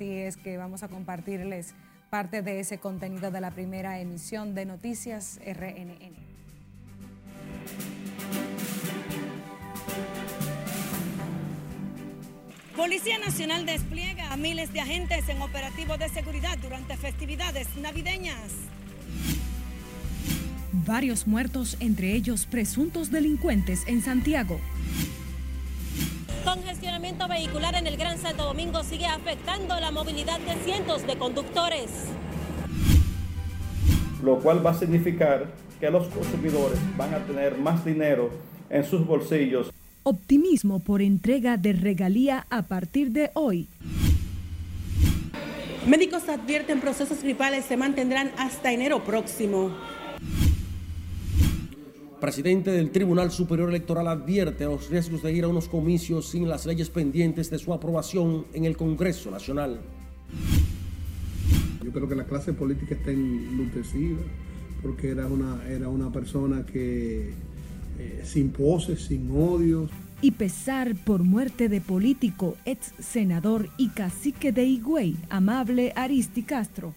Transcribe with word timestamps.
Así 0.00 0.14
es 0.14 0.38
que 0.38 0.56
vamos 0.56 0.82
a 0.82 0.88
compartirles 0.88 1.74
parte 2.08 2.40
de 2.40 2.58
ese 2.58 2.78
contenido 2.78 3.30
de 3.30 3.42
la 3.42 3.50
primera 3.50 4.00
emisión 4.00 4.54
de 4.54 4.64
Noticias 4.64 5.38
RNN. 5.44 6.16
Policía 12.74 13.18
Nacional 13.18 13.66
despliega 13.66 14.32
a 14.32 14.38
miles 14.38 14.72
de 14.72 14.80
agentes 14.80 15.28
en 15.28 15.42
operativos 15.42 15.98
de 15.98 16.08
seguridad 16.08 16.56
durante 16.62 16.96
festividades 16.96 17.68
navideñas. 17.76 18.54
Varios 20.72 21.26
muertos, 21.26 21.76
entre 21.78 22.14
ellos 22.14 22.46
presuntos 22.46 23.10
delincuentes 23.10 23.86
en 23.86 24.00
Santiago. 24.00 24.58
Congestionamiento 26.44 27.28
vehicular 27.28 27.74
en 27.74 27.86
el 27.86 27.96
Gran 27.96 28.18
Santo 28.18 28.44
Domingo 28.44 28.82
sigue 28.82 29.06
afectando 29.06 29.78
la 29.78 29.90
movilidad 29.90 30.40
de 30.40 30.54
cientos 30.64 31.06
de 31.06 31.16
conductores. 31.16 31.90
Lo 34.22 34.38
cual 34.38 34.64
va 34.64 34.70
a 34.70 34.74
significar 34.74 35.52
que 35.78 35.90
los 35.90 36.08
consumidores 36.08 36.78
van 36.96 37.12
a 37.14 37.18
tener 37.18 37.58
más 37.58 37.84
dinero 37.84 38.30
en 38.70 38.84
sus 38.84 39.06
bolsillos. 39.06 39.70
Optimismo 40.02 40.80
por 40.80 41.02
entrega 41.02 41.58
de 41.58 41.74
regalía 41.74 42.46
a 42.48 42.62
partir 42.62 43.10
de 43.10 43.30
hoy. 43.34 43.68
Médicos 45.86 46.28
advierten 46.28 46.80
procesos 46.80 47.22
gripales 47.22 47.66
se 47.66 47.76
mantendrán 47.76 48.32
hasta 48.38 48.72
enero 48.72 49.04
próximo. 49.04 49.74
Presidente 52.20 52.70
del 52.70 52.90
Tribunal 52.90 53.30
Superior 53.30 53.70
Electoral 53.70 54.06
advierte 54.06 54.66
los 54.66 54.90
riesgos 54.90 55.22
de 55.22 55.32
ir 55.32 55.44
a 55.44 55.48
unos 55.48 55.68
comicios 55.68 56.28
sin 56.28 56.48
las 56.48 56.66
leyes 56.66 56.90
pendientes 56.90 57.48
de 57.48 57.58
su 57.58 57.72
aprobación 57.72 58.44
en 58.52 58.66
el 58.66 58.76
Congreso 58.76 59.30
Nacional. 59.30 59.80
Yo 61.82 61.90
creo 61.90 62.06
que 62.06 62.14
la 62.14 62.24
clase 62.24 62.52
política 62.52 62.94
está 62.94 63.10
enlutecida 63.10 64.18
porque 64.82 65.08
era 65.08 65.26
una, 65.26 65.66
era 65.66 65.88
una 65.88 66.12
persona 66.12 66.64
que 66.66 67.30
eh, 67.98 68.20
sin 68.24 68.50
poses, 68.50 69.00
sin 69.06 69.30
odios. 69.30 69.90
Y 70.20 70.32
pesar 70.32 70.94
por 70.96 71.22
muerte 71.22 71.70
de 71.70 71.80
político, 71.80 72.56
ex 72.66 72.92
senador 72.98 73.70
y 73.78 73.88
cacique 73.88 74.52
de 74.52 74.66
Higüey, 74.66 75.16
amable 75.30 75.94
Aristi 75.96 76.42
Castro. 76.42 76.94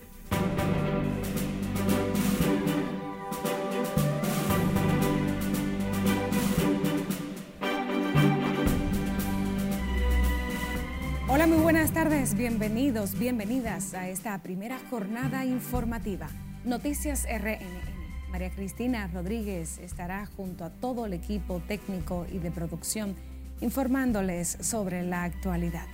Hola, 11.36 11.48
muy 11.48 11.58
buenas 11.58 11.92
tardes, 11.92 12.36
bienvenidos, 12.36 13.18
bienvenidas 13.18 13.96
a 13.96 14.08
esta 14.08 14.38
primera 14.44 14.78
jornada 14.92 15.46
informativa. 15.46 16.28
Noticias 16.64 17.26
RNN. 17.26 18.30
María 18.30 18.52
Cristina 18.52 19.08
Rodríguez 19.08 19.80
estará 19.80 20.28
junto 20.28 20.64
a 20.64 20.70
todo 20.70 21.08
el 21.08 21.14
equipo 21.14 21.60
técnico 21.68 22.28
y 22.32 22.38
de 22.38 22.52
producción 22.52 23.16
informándoles 23.62 24.60
sobre 24.62 25.02
la 25.02 25.24
actualidad. 25.24 25.88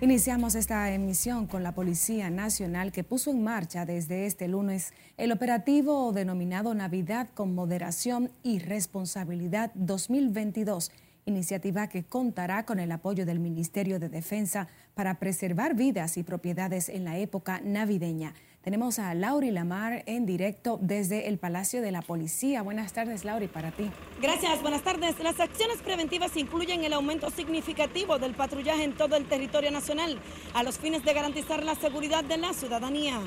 Iniciamos 0.00 0.54
esta 0.54 0.92
emisión 0.92 1.48
con 1.48 1.64
la 1.64 1.74
Policía 1.74 2.30
Nacional 2.30 2.92
que 2.92 3.02
puso 3.02 3.32
en 3.32 3.42
marcha 3.42 3.84
desde 3.84 4.26
este 4.26 4.46
lunes 4.46 4.92
el 5.16 5.32
operativo 5.32 6.12
denominado 6.12 6.72
Navidad 6.72 7.28
con 7.34 7.52
Moderación 7.52 8.30
y 8.44 8.60
Responsabilidad 8.60 9.72
2022 9.74 10.92
iniciativa 11.30 11.88
que 11.88 12.04
contará 12.04 12.66
con 12.66 12.78
el 12.78 12.92
apoyo 12.92 13.24
del 13.24 13.38
Ministerio 13.38 13.98
de 13.98 14.08
Defensa 14.08 14.68
para 14.94 15.18
preservar 15.18 15.74
vidas 15.74 16.16
y 16.16 16.22
propiedades 16.22 16.88
en 16.88 17.04
la 17.04 17.16
época 17.18 17.60
navideña. 17.64 18.34
Tenemos 18.62 18.98
a 18.98 19.14
Lauri 19.14 19.50
Lamar 19.50 20.02
en 20.04 20.26
directo 20.26 20.78
desde 20.82 21.28
el 21.28 21.38
Palacio 21.38 21.80
de 21.80 21.92
la 21.92 22.02
Policía. 22.02 22.60
Buenas 22.60 22.92
tardes, 22.92 23.24
Lauri, 23.24 23.48
para 23.48 23.70
ti. 23.70 23.90
Gracias, 24.20 24.60
buenas 24.60 24.82
tardes. 24.82 25.18
Las 25.20 25.40
acciones 25.40 25.78
preventivas 25.78 26.36
incluyen 26.36 26.84
el 26.84 26.92
aumento 26.92 27.30
significativo 27.30 28.18
del 28.18 28.34
patrullaje 28.34 28.84
en 28.84 28.92
todo 28.92 29.16
el 29.16 29.24
territorio 29.24 29.70
nacional 29.70 30.18
a 30.52 30.62
los 30.62 30.78
fines 30.78 31.02
de 31.04 31.14
garantizar 31.14 31.64
la 31.64 31.74
seguridad 31.74 32.22
de 32.22 32.36
la 32.36 32.52
ciudadanía. 32.52 33.18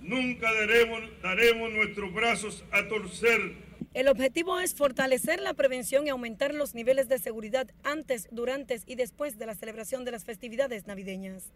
Nunca 0.00 0.50
daremos, 0.54 1.00
daremos 1.22 1.72
nuestros 1.72 2.14
brazos 2.14 2.64
a 2.72 2.88
torcer 2.88 3.65
el 3.96 4.08
objetivo 4.08 4.60
es 4.60 4.74
fortalecer 4.74 5.40
la 5.40 5.54
prevención 5.54 6.06
y 6.06 6.10
aumentar 6.10 6.52
los 6.52 6.74
niveles 6.74 7.08
de 7.08 7.18
seguridad 7.18 7.66
antes, 7.82 8.28
durante 8.30 8.78
y 8.86 8.94
después 8.94 9.38
de 9.38 9.46
la 9.46 9.54
celebración 9.54 10.04
de 10.04 10.10
las 10.10 10.26
festividades 10.26 10.86
navideñas. 10.86 11.50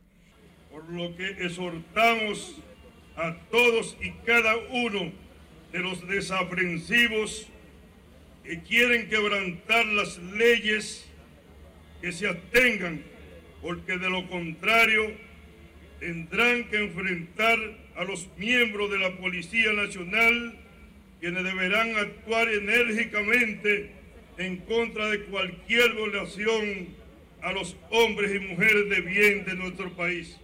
Por 0.71 0.89
lo 0.89 1.15
que 1.17 1.29
exhortamos 1.45 2.57
a 3.17 3.37
todos 3.51 3.95
y 4.01 4.13
cada 4.25 4.57
uno 4.57 5.13
de 5.71 5.81
los 5.81 6.09
desaprensivos 6.09 7.47
que 8.43 8.63
quieren 8.63 9.11
quebrantar 9.11 9.85
las 9.85 10.17
leyes 10.17 11.05
que 12.01 12.11
se 12.11 12.27
atengan, 12.27 13.05
porque 13.61 13.99
de 13.99 14.09
lo 14.09 14.27
contrario 14.31 15.15
tendrán 15.99 16.71
que 16.71 16.85
enfrentar 16.85 17.59
a 17.97 18.05
los 18.05 18.29
miembros 18.39 18.91
de 18.91 18.99
la 18.99 19.15
Policía 19.19 19.75
Nacional 19.75 20.70
quienes 21.21 21.45
deberán 21.45 21.95
actuar 21.97 22.49
enérgicamente 22.49 23.93
en 24.39 24.57
contra 24.59 25.09
de 25.09 25.25
cualquier 25.27 25.93
violación 25.93 26.89
a 27.43 27.53
los 27.53 27.77
hombres 27.91 28.35
y 28.35 28.41
mujeres 28.41 28.89
de 28.89 29.01
bien 29.03 29.45
de 29.45 29.55
nuestro 29.55 29.95
país. 29.95 30.39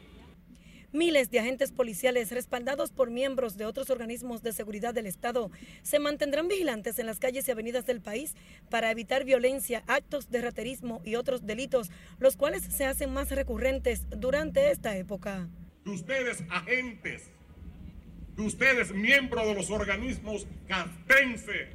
Miles 0.92 1.30
de 1.30 1.40
agentes 1.40 1.72
policiales 1.72 2.30
respaldados 2.30 2.90
por 2.90 3.10
miembros 3.10 3.56
de 3.56 3.66
otros 3.66 3.90
organismos 3.90 4.42
de 4.42 4.52
seguridad 4.52 4.94
del 4.94 5.06
Estado 5.06 5.50
se 5.82 5.98
mantendrán 5.98 6.48
vigilantes 6.48 6.98
en 6.98 7.06
las 7.06 7.18
calles 7.18 7.46
y 7.48 7.50
avenidas 7.50 7.84
del 7.84 8.00
país 8.00 8.34
para 8.70 8.90
evitar 8.90 9.24
violencia, 9.24 9.82
actos 9.88 10.30
de 10.30 10.40
raterismo 10.40 11.02
y 11.04 11.16
otros 11.16 11.44
delitos, 11.44 11.90
los 12.18 12.36
cuales 12.36 12.62
se 12.62 12.86
hacen 12.86 13.12
más 13.12 13.30
recurrentes 13.30 14.06
durante 14.10 14.70
esta 14.70 14.96
época. 14.96 15.48
Ustedes, 15.84 16.44
agentes 16.48 17.30
de 18.36 18.42
ustedes, 18.42 18.92
miembros 18.92 19.46
de 19.46 19.54
los 19.54 19.70
organismos 19.70 20.46
castense 20.68 21.68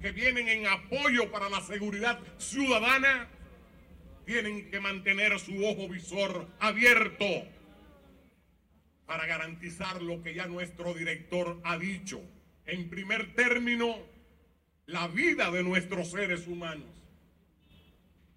que 0.00 0.10
vienen 0.10 0.48
en 0.48 0.66
apoyo 0.66 1.30
para 1.30 1.48
la 1.48 1.60
seguridad 1.60 2.18
ciudadana, 2.38 3.28
tienen 4.24 4.68
que 4.70 4.80
mantener 4.80 5.38
su 5.38 5.64
ojo 5.64 5.88
visor 5.88 6.48
abierto 6.58 7.24
para 9.06 9.24
garantizar 9.26 10.02
lo 10.02 10.22
que 10.22 10.34
ya 10.34 10.46
nuestro 10.46 10.92
director 10.92 11.60
ha 11.62 11.78
dicho. 11.78 12.20
En 12.66 12.90
primer 12.90 13.34
término, 13.34 13.96
la 14.86 15.06
vida 15.06 15.52
de 15.52 15.62
nuestros 15.62 16.10
seres 16.10 16.48
humanos. 16.48 16.88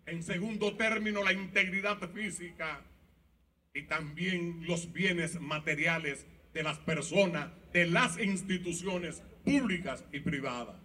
En 0.05 0.21
segundo 0.21 0.75
término, 0.77 1.23
la 1.23 1.33
integridad 1.33 1.97
física 2.11 2.81
y 3.73 3.83
también 3.83 4.65
los 4.67 4.93
bienes 4.93 5.39
materiales 5.39 6.27
de 6.59 6.63
las 6.63 6.77
personas, 6.79 7.47
de 7.71 7.87
las 7.87 8.19
instituciones 8.19 9.23
públicas 9.45 10.03
y 10.11 10.19
privadas. 10.19 10.75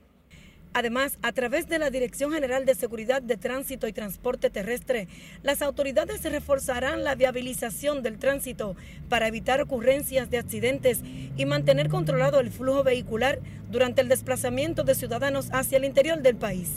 Además, 0.77 1.19
a 1.23 1.31
través 1.31 1.69
de 1.69 1.79
la 1.79 1.91
Dirección 1.91 2.33
General 2.33 2.67
de 2.67 2.75
Seguridad 2.75 3.23
de 3.23 3.37
Tránsito 3.37 3.87
y 3.87 3.93
Transporte 3.93 4.51
Terrestre, 4.51 5.07
las 5.45 5.63
autoridades 5.63 6.25
reforzarán 6.25 7.05
la 7.05 7.15
viabilización 7.15 8.03
del 8.03 8.19
tránsito 8.19 8.75
para 9.09 9.29
evitar 9.29 9.61
ocurrencias 9.61 10.31
de 10.31 10.39
accidentes 10.39 11.03
y 11.37 11.47
mantener 11.47 11.89
controlado 11.89 12.41
el 12.41 12.51
flujo 12.51 12.83
vehicular 12.83 13.39
durante 13.71 14.01
el 14.01 14.09
desplazamiento 14.09 14.83
de 14.83 14.97
ciudadanos 14.97 15.49
hacia 15.53 15.79
el 15.79 15.85
interior 15.85 16.23
del 16.23 16.35
país. 16.35 16.71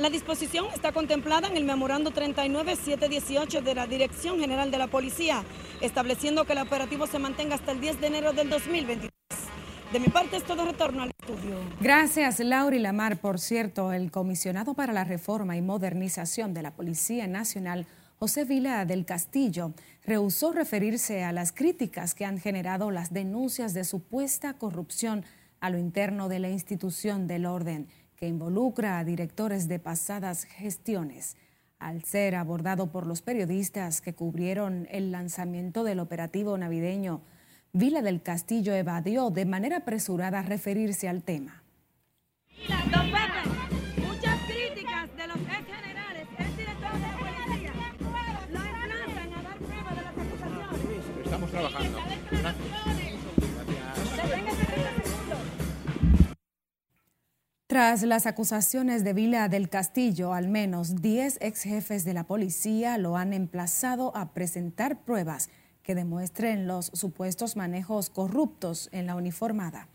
La 0.00 0.10
disposición 0.10 0.66
está 0.74 0.90
contemplada 0.90 1.46
en 1.46 1.56
el 1.56 1.64
memorando 1.64 2.10
39718 2.10 3.62
de 3.62 3.74
la 3.76 3.86
Dirección 3.86 4.40
General 4.40 4.72
de 4.72 4.78
la 4.78 4.88
Policía, 4.88 5.44
estableciendo 5.80 6.46
que 6.46 6.54
el 6.54 6.58
operativo 6.58 7.06
se 7.06 7.20
mantenga 7.20 7.54
hasta 7.54 7.70
el 7.70 7.80
10 7.80 8.00
de 8.00 8.06
enero 8.08 8.32
del 8.32 8.50
2023. 8.50 9.15
De 9.92 10.00
mi 10.00 10.08
parte 10.08 10.36
es 10.36 10.44
todo 10.44 10.64
retorno 10.64 11.04
al 11.04 11.10
estudio. 11.10 11.58
Gracias, 11.80 12.40
Lauri 12.40 12.80
Lamar. 12.80 13.18
Por 13.18 13.38
cierto, 13.38 13.92
el 13.92 14.10
comisionado 14.10 14.74
para 14.74 14.92
la 14.92 15.04
reforma 15.04 15.56
y 15.56 15.62
modernización 15.62 16.52
de 16.54 16.62
la 16.62 16.72
Policía 16.72 17.28
Nacional, 17.28 17.86
José 18.18 18.44
Vila 18.44 18.84
del 18.84 19.04
Castillo, 19.04 19.74
rehusó 20.04 20.52
referirse 20.52 21.22
a 21.22 21.30
las 21.32 21.52
críticas 21.52 22.14
que 22.14 22.24
han 22.24 22.38
generado 22.40 22.90
las 22.90 23.12
denuncias 23.12 23.74
de 23.74 23.84
supuesta 23.84 24.54
corrupción 24.54 25.24
a 25.60 25.70
lo 25.70 25.78
interno 25.78 26.28
de 26.28 26.40
la 26.40 26.48
institución 26.48 27.28
del 27.28 27.46
orden, 27.46 27.86
que 28.16 28.26
involucra 28.26 28.98
a 28.98 29.04
directores 29.04 29.68
de 29.68 29.78
pasadas 29.78 30.44
gestiones. 30.44 31.36
Al 31.78 32.02
ser 32.02 32.34
abordado 32.34 32.90
por 32.90 33.06
los 33.06 33.22
periodistas 33.22 34.00
que 34.00 34.14
cubrieron 34.14 34.88
el 34.90 35.12
lanzamiento 35.12 35.84
del 35.84 36.00
operativo 36.00 36.58
navideño, 36.58 37.20
Vila 37.78 38.00
del 38.00 38.22
Castillo 38.22 38.72
evadió 38.72 39.28
de 39.28 39.44
manera 39.44 39.76
apresurada 39.76 40.40
referirse 40.40 41.10
al 41.10 41.22
tema. 41.22 41.62
muchas 43.98 44.40
críticas 44.46 45.14
de 45.14 45.26
los 45.26 45.36
ex 45.36 45.66
generales, 45.66 46.26
ex 46.38 46.56
directores 46.56 47.00
de 47.02 47.06
la 47.06 47.18
policía, 47.18 47.72
lo 48.48 48.60
emplazan 48.64 49.34
a 49.34 49.42
dar 49.42 49.58
prueba 49.58 49.90
de 49.90 50.02
las 50.02 50.14
acusaciones. 50.16 51.22
estamos 51.22 51.50
trabajando. 51.50 51.98
Tras 57.66 58.02
las 58.04 58.24
acusaciones 58.24 59.04
de 59.04 59.12
Vila 59.12 59.50
del 59.50 59.68
Castillo, 59.68 60.32
al 60.32 60.48
menos 60.48 61.02
10 61.02 61.36
ex 61.42 61.62
jefes 61.64 62.06
de 62.06 62.14
la 62.14 62.24
policía 62.24 62.96
lo 62.96 63.18
han 63.18 63.34
emplazado 63.34 64.16
a 64.16 64.32
presentar 64.32 65.02
pruebas 65.02 65.50
que 65.86 65.94
demuestren 65.94 66.66
los 66.66 66.86
supuestos 66.86 67.54
manejos 67.54 68.10
corruptos 68.10 68.88
en 68.90 69.06
la 69.06 69.14
uniformada. 69.14 69.88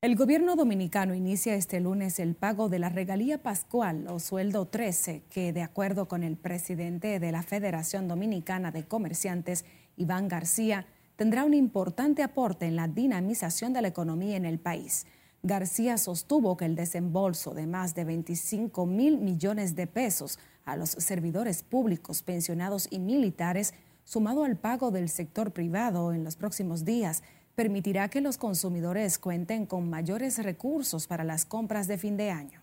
El 0.00 0.16
gobierno 0.16 0.56
dominicano 0.56 1.14
inicia 1.14 1.54
este 1.54 1.80
lunes 1.80 2.18
el 2.18 2.36
pago 2.36 2.70
de 2.70 2.78
la 2.78 2.88
regalía 2.88 3.42
pascual 3.42 4.06
o 4.08 4.18
sueldo 4.18 4.64
13, 4.64 5.24
que 5.28 5.52
de 5.52 5.60
acuerdo 5.60 6.08
con 6.08 6.22
el 6.22 6.38
presidente 6.38 7.20
de 7.20 7.32
la 7.32 7.42
Federación 7.42 8.08
Dominicana 8.08 8.72
de 8.72 8.84
Comerciantes, 8.84 9.66
Iván 9.98 10.28
García, 10.28 10.86
tendrá 11.16 11.44
un 11.44 11.52
importante 11.52 12.22
aporte 12.22 12.64
en 12.64 12.76
la 12.76 12.88
dinamización 12.88 13.74
de 13.74 13.82
la 13.82 13.88
economía 13.88 14.38
en 14.38 14.46
el 14.46 14.58
país. 14.58 15.06
García 15.42 15.98
sostuvo 15.98 16.56
que 16.56 16.64
el 16.64 16.76
desembolso 16.76 17.52
de 17.52 17.66
más 17.66 17.94
de 17.94 18.04
25 18.04 18.86
mil 18.86 19.18
millones 19.18 19.76
de 19.76 19.86
pesos 19.86 20.38
a 20.66 20.76
los 20.76 20.90
servidores 20.90 21.62
públicos, 21.62 22.22
pensionados 22.22 22.88
y 22.90 22.98
militares, 22.98 23.72
sumado 24.04 24.44
al 24.44 24.56
pago 24.56 24.90
del 24.90 25.08
sector 25.08 25.52
privado 25.52 26.12
en 26.12 26.24
los 26.24 26.36
próximos 26.36 26.84
días, 26.84 27.22
permitirá 27.54 28.08
que 28.08 28.20
los 28.20 28.36
consumidores 28.36 29.18
cuenten 29.18 29.64
con 29.64 29.88
mayores 29.88 30.42
recursos 30.42 31.06
para 31.06 31.24
las 31.24 31.46
compras 31.46 31.86
de 31.86 31.96
fin 31.96 32.16
de 32.16 32.30
año. 32.30 32.60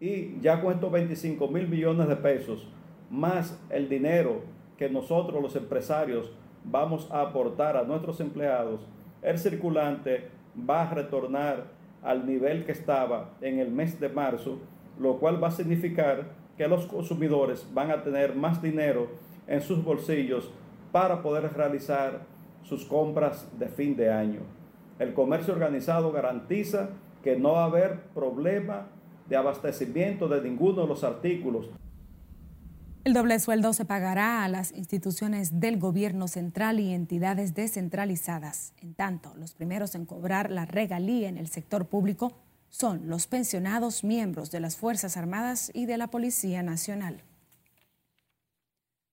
Y 0.00 0.40
ya 0.40 0.60
con 0.60 0.74
estos 0.74 0.90
25 0.90 1.46
mil 1.48 1.68
millones 1.68 2.08
de 2.08 2.16
pesos, 2.16 2.66
más 3.10 3.56
el 3.70 3.88
dinero 3.88 4.42
que 4.76 4.88
nosotros 4.88 5.40
los 5.40 5.54
empresarios 5.54 6.32
vamos 6.64 7.08
a 7.10 7.20
aportar 7.20 7.76
a 7.76 7.84
nuestros 7.84 8.20
empleados, 8.20 8.80
el 9.20 9.38
circulante 9.38 10.28
va 10.68 10.82
a 10.82 10.94
retornar 10.94 11.66
al 12.02 12.26
nivel 12.26 12.64
que 12.64 12.72
estaba 12.72 13.34
en 13.40 13.58
el 13.58 13.70
mes 13.70 14.00
de 14.00 14.08
marzo, 14.08 14.58
lo 14.98 15.18
cual 15.18 15.42
va 15.42 15.48
a 15.48 15.52
significar 15.52 16.41
que 16.56 16.68
los 16.68 16.86
consumidores 16.86 17.66
van 17.72 17.90
a 17.90 18.02
tener 18.02 18.34
más 18.34 18.62
dinero 18.62 19.08
en 19.46 19.62
sus 19.62 19.82
bolsillos 19.82 20.50
para 20.92 21.22
poder 21.22 21.52
realizar 21.52 22.20
sus 22.62 22.84
compras 22.84 23.46
de 23.58 23.68
fin 23.68 23.96
de 23.96 24.10
año. 24.10 24.40
El 24.98 25.14
comercio 25.14 25.54
organizado 25.54 26.12
garantiza 26.12 26.90
que 27.22 27.36
no 27.36 27.52
va 27.52 27.64
a 27.64 27.66
haber 27.66 28.00
problema 28.14 28.88
de 29.28 29.36
abastecimiento 29.36 30.28
de 30.28 30.42
ninguno 30.42 30.82
de 30.82 30.88
los 30.88 31.04
artículos. 31.04 31.68
El 33.04 33.14
doble 33.14 33.40
sueldo 33.40 33.72
se 33.72 33.84
pagará 33.84 34.44
a 34.44 34.48
las 34.48 34.70
instituciones 34.72 35.58
del 35.58 35.78
gobierno 35.80 36.28
central 36.28 36.78
y 36.78 36.92
entidades 36.92 37.52
descentralizadas. 37.52 38.74
En 38.80 38.94
tanto, 38.94 39.34
los 39.36 39.54
primeros 39.54 39.96
en 39.96 40.06
cobrar 40.06 40.52
la 40.52 40.66
regalía 40.66 41.28
en 41.28 41.36
el 41.36 41.48
sector 41.48 41.86
público 41.86 42.36
son 42.72 43.06
los 43.06 43.26
pensionados 43.26 44.02
miembros 44.02 44.50
de 44.50 44.58
las 44.58 44.76
Fuerzas 44.76 45.18
Armadas 45.18 45.70
y 45.74 45.84
de 45.84 45.98
la 45.98 46.08
Policía 46.08 46.62
Nacional. 46.62 47.22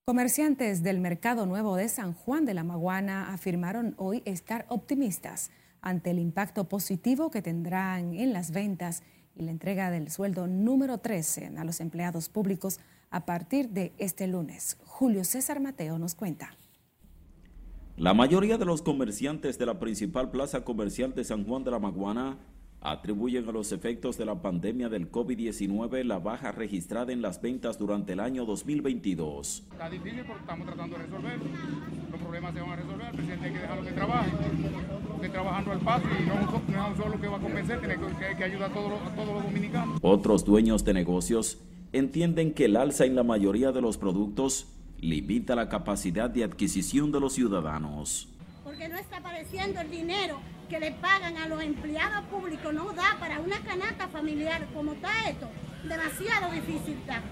Comerciantes 0.06 0.82
del 0.82 1.02
Mercado 1.02 1.46
Nuevo 1.46 1.76
de 1.76 1.90
San 1.90 2.14
Juan 2.14 2.46
de 2.46 2.54
la 2.54 2.64
Maguana 2.64 3.32
afirmaron 3.34 3.94
hoy 3.98 4.24
estar 4.26 4.66
optimistas 4.70 5.52
ante 5.82 6.10
el 6.12 6.20
impacto 6.20 6.70
positivo 6.70 7.30
que 7.30 7.42
tendrán 7.42 8.14
en 8.14 8.34
las 8.34 8.52
ventas 8.52 9.04
y 9.36 9.44
la 9.44 9.52
entrega 9.52 9.92
del 9.92 10.10
sueldo 10.10 10.48
número 10.48 10.98
13 10.98 11.52
a 11.58 11.64
los 11.66 11.82
empleados 11.82 12.30
públicos 12.30 12.80
a 13.12 13.26
partir 13.26 13.70
de 13.70 13.92
este 13.98 14.26
lunes. 14.26 14.78
Julio 14.86 15.26
César 15.26 15.60
Mateo 15.60 16.00
nos 16.00 16.16
cuenta. 16.16 16.58
La 17.98 18.14
mayoría 18.14 18.58
de 18.58 18.66
los 18.66 18.82
comerciantes 18.82 19.60
de 19.60 19.66
la 19.66 19.80
principal 19.80 20.32
plaza 20.32 20.64
comercial 20.64 21.14
de 21.14 21.26
San 21.26 21.44
Juan 21.44 21.66
de 21.66 21.72
la 21.72 21.80
Maguana 21.80 22.38
atribuyen 22.82 23.48
a 23.50 23.52
los 23.52 23.72
efectos 23.72 24.18
de 24.18 24.26
la 24.26 24.42
pandemia 24.42 24.88
del 24.90 25.12
COVID-19 25.12 26.04
la 26.04 26.20
baja 26.20 26.52
registrada 26.52 27.12
en 27.12 27.22
las 27.22 27.42
ventas 27.42 27.78
durante 27.78 28.14
el 28.14 28.20
año 28.20 28.46
2022. 28.46 29.64
Está 29.72 29.90
difícil 29.90 30.24
porque 30.26 30.42
estamos 30.42 30.66
tratando 30.66 30.98
de 30.98 31.04
resolver. 31.04 31.40
Los 32.12 32.22
problemas 32.22 32.54
se 32.54 32.62
van 32.62 32.72
a 32.72 32.76
resolver. 32.78 33.08
El 33.08 33.16
presidente 33.16 33.46
hay 33.46 33.54
que 33.54 33.60
dejarlo 33.60 33.84
que 33.84 33.92
trabaje. 33.92 34.32
Que 35.22 35.30
trabajando 35.30 35.72
al 35.74 35.80
paso 35.80 36.06
y 36.18 36.26
no, 36.26 36.92
es 36.92 36.98
solo 36.98 37.20
que 37.20 37.28
va 37.28 37.38
a 37.38 37.42
convencer, 37.42 37.80
tiene 37.80 37.98
que, 37.98 38.38
que 38.38 38.44
ayudar 38.44 38.72
a 38.72 38.74
todos, 38.74 38.92
los, 38.92 39.02
a 39.02 39.16
todos 39.16 39.34
los 39.34 39.44
dominicanos. 39.44 40.00
Otros 40.02 40.46
dueños 40.46 40.86
de 40.86 40.94
negocios 40.94 41.60
entienden 41.92 42.54
que 42.54 42.66
el 42.66 42.78
alza 42.78 43.04
en 43.04 43.16
la 43.16 43.24
mayoría 43.24 43.74
de 43.74 43.82
los 43.82 43.98
productos 43.98 44.68
limita 45.02 45.56
la 45.56 45.68
capacidad 45.68 46.30
de 46.30 46.46
adquisición 46.46 47.12
de 47.12 47.20
los 47.20 47.34
ciudadanos. 47.34 48.30
Porque 48.64 48.88
no 48.88 48.98
está 48.98 49.18
apareciendo 49.18 49.82
el 49.82 49.92
dinero 49.92 50.40
que 50.70 50.80
le 50.80 50.92
pagan 50.92 51.36
a 51.38 51.48
los 51.48 51.62
empleados 51.64 52.24
públicos 52.26 52.72
no 52.74 52.94
da 52.94 53.18
para 53.20 53.40
una 53.40 53.60
canasta 53.62 54.08
familiar 54.08 54.68
como 54.74 54.94
está 54.94 55.10
esto. 55.28 55.50
Demasiado 55.84 56.52
difícil 56.54 56.96
está. 57.00 57.24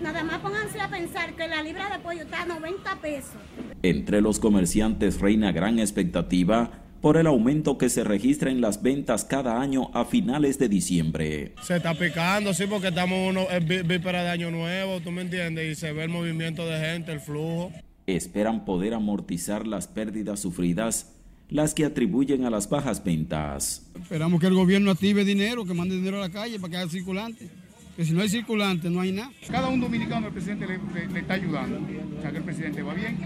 Nada 0.00 0.24
más 0.24 0.38
pónganse 0.38 0.80
a 0.80 0.88
pensar 0.88 1.34
que 1.34 1.46
la 1.46 1.62
libra 1.62 1.90
de 1.90 1.98
pollo 1.98 2.22
está 2.22 2.42
a 2.42 2.46
90 2.46 2.96
pesos. 3.00 3.36
Entre 3.82 4.22
los 4.22 4.40
comerciantes 4.40 5.20
reina 5.20 5.52
gran 5.52 5.78
expectativa 5.78 6.70
por 7.02 7.16
el 7.16 7.26
aumento 7.26 7.78
que 7.78 7.90
se 7.90 8.04
registra 8.04 8.50
en 8.50 8.60
las 8.60 8.82
ventas 8.82 9.24
cada 9.24 9.60
año 9.60 9.90
a 9.92 10.04
finales 10.04 10.58
de 10.58 10.68
diciembre. 10.68 11.54
Se 11.62 11.76
está 11.76 11.94
picando, 11.94 12.54
sí, 12.54 12.64
porque 12.66 12.88
estamos 12.88 13.18
uno, 13.28 13.46
en 13.50 13.86
víspera 13.86 14.22
de 14.24 14.30
Año 14.30 14.50
Nuevo, 14.50 15.00
tú 15.00 15.12
me 15.12 15.22
entiendes, 15.22 15.70
y 15.70 15.74
se 15.74 15.92
ve 15.92 16.04
el 16.04 16.08
movimiento 16.08 16.66
de 16.66 16.80
gente, 16.80 17.12
el 17.12 17.20
flujo. 17.20 17.70
Esperan 18.06 18.64
poder 18.64 18.94
amortizar 18.94 19.66
las 19.66 19.86
pérdidas 19.86 20.40
sufridas 20.40 21.17
las 21.50 21.74
que 21.74 21.84
atribuyen 21.84 22.44
a 22.44 22.50
las 22.50 22.68
bajas 22.68 23.02
ventas. 23.02 23.86
Esperamos 24.00 24.40
que 24.40 24.46
el 24.46 24.54
gobierno 24.54 24.90
active 24.90 25.24
dinero, 25.24 25.64
que 25.64 25.74
mande 25.74 25.96
dinero 25.96 26.18
a 26.18 26.20
la 26.20 26.30
calle 26.30 26.58
para 26.58 26.70
que 26.70 26.76
haya 26.76 26.90
circulante. 26.90 27.48
Que 27.96 28.04
si 28.04 28.12
no 28.12 28.20
hay 28.20 28.28
circulante, 28.28 28.90
no 28.90 29.00
hay 29.00 29.12
nada. 29.12 29.32
Cada 29.50 29.68
un 29.68 29.80
dominicano, 29.80 30.28
el 30.28 30.32
presidente 30.32 30.66
le, 30.66 30.78
le, 30.94 31.12
le 31.12 31.20
está 31.20 31.34
ayudando. 31.34 31.80
O 32.16 32.22
sea 32.22 32.30
que 32.30 32.36
el 32.36 32.44
presidente 32.44 32.82
va 32.82 32.94
bien. 32.94 33.18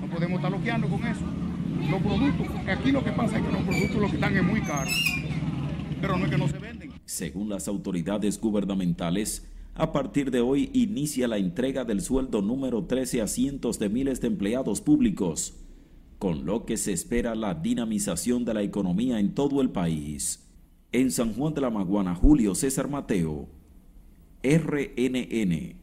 No 0.00 0.06
podemos 0.06 0.36
estar 0.36 0.50
bloqueando 0.50 0.88
con 0.88 1.04
eso. 1.04 1.20
Los 1.90 2.02
productos, 2.02 2.46
aquí 2.66 2.92
lo 2.92 3.04
que 3.04 3.12
pasa 3.12 3.38
es 3.38 3.44
que 3.44 3.52
los 3.52 3.62
productos 3.62 3.96
lo 3.96 4.08
que 4.08 4.14
están 4.14 4.36
es 4.36 4.42
muy 4.42 4.60
caros. 4.62 4.94
Pero 6.00 6.16
no 6.16 6.24
es 6.24 6.30
que 6.30 6.38
no 6.38 6.48
se 6.48 6.58
venden. 6.58 6.92
Según 7.04 7.48
las 7.50 7.68
autoridades 7.68 8.40
gubernamentales, 8.40 9.46
a 9.74 9.92
partir 9.92 10.30
de 10.30 10.40
hoy 10.40 10.70
inicia 10.72 11.28
la 11.28 11.36
entrega 11.36 11.84
del 11.84 12.00
sueldo 12.00 12.40
número 12.40 12.84
13 12.84 13.20
a 13.20 13.26
cientos 13.26 13.78
de 13.78 13.90
miles 13.90 14.22
de 14.22 14.28
empleados 14.28 14.80
públicos 14.80 15.54
con 16.18 16.46
lo 16.46 16.64
que 16.64 16.76
se 16.76 16.92
espera 16.92 17.34
la 17.34 17.54
dinamización 17.54 18.44
de 18.44 18.54
la 18.54 18.62
economía 18.62 19.18
en 19.18 19.34
todo 19.34 19.60
el 19.60 19.70
país. 19.70 20.42
En 20.92 21.10
San 21.10 21.34
Juan 21.34 21.54
de 21.54 21.60
la 21.60 21.70
Maguana, 21.70 22.14
Julio 22.14 22.54
César 22.54 22.88
Mateo, 22.88 23.48
RNN. 24.42 25.76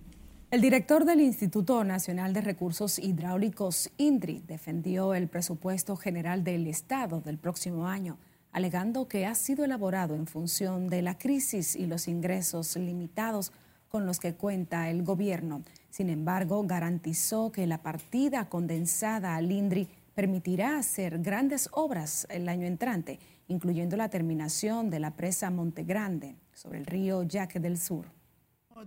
El 0.49 0.61
director 0.61 1.05
del 1.05 1.21
Instituto 1.21 1.83
Nacional 1.83 2.33
de 2.33 2.41
Recursos 2.41 2.99
Hidráulicos, 2.99 3.89
INDRI, 3.97 4.43
defendió 4.47 5.13
el 5.13 5.27
presupuesto 5.27 5.95
general 5.95 6.43
del 6.43 6.67
Estado 6.67 7.21
del 7.21 7.37
próximo 7.37 7.87
año, 7.87 8.17
alegando 8.51 9.07
que 9.07 9.25
ha 9.25 9.35
sido 9.35 9.65
elaborado 9.65 10.15
en 10.15 10.27
función 10.27 10.89
de 10.89 11.01
la 11.01 11.17
crisis 11.17 11.75
y 11.75 11.87
los 11.87 12.07
ingresos 12.07 12.75
limitados 12.75 13.51
con 13.89 14.05
los 14.05 14.19
que 14.19 14.35
cuenta 14.35 14.89
el 14.89 15.03
gobierno. 15.03 15.63
Sin 15.89 16.09
embargo, 16.09 16.63
garantizó 16.65 17.51
que 17.51 17.67
la 17.67 17.83
partida 17.83 18.49
condensada 18.49 19.35
al 19.35 19.51
INDRI 19.51 19.87
permitirá 20.15 20.77
hacer 20.77 21.19
grandes 21.19 21.69
obras 21.71 22.27
el 22.29 22.47
año 22.49 22.65
entrante, 22.65 23.19
incluyendo 23.47 23.97
la 23.97 24.09
terminación 24.09 24.89
de 24.89 24.99
la 24.99 25.15
presa 25.15 25.49
Monte 25.49 25.83
Grande 25.83 26.35
sobre 26.53 26.79
el 26.79 26.85
río 26.85 27.23
Yaque 27.23 27.59
del 27.59 27.77
Sur. 27.77 28.05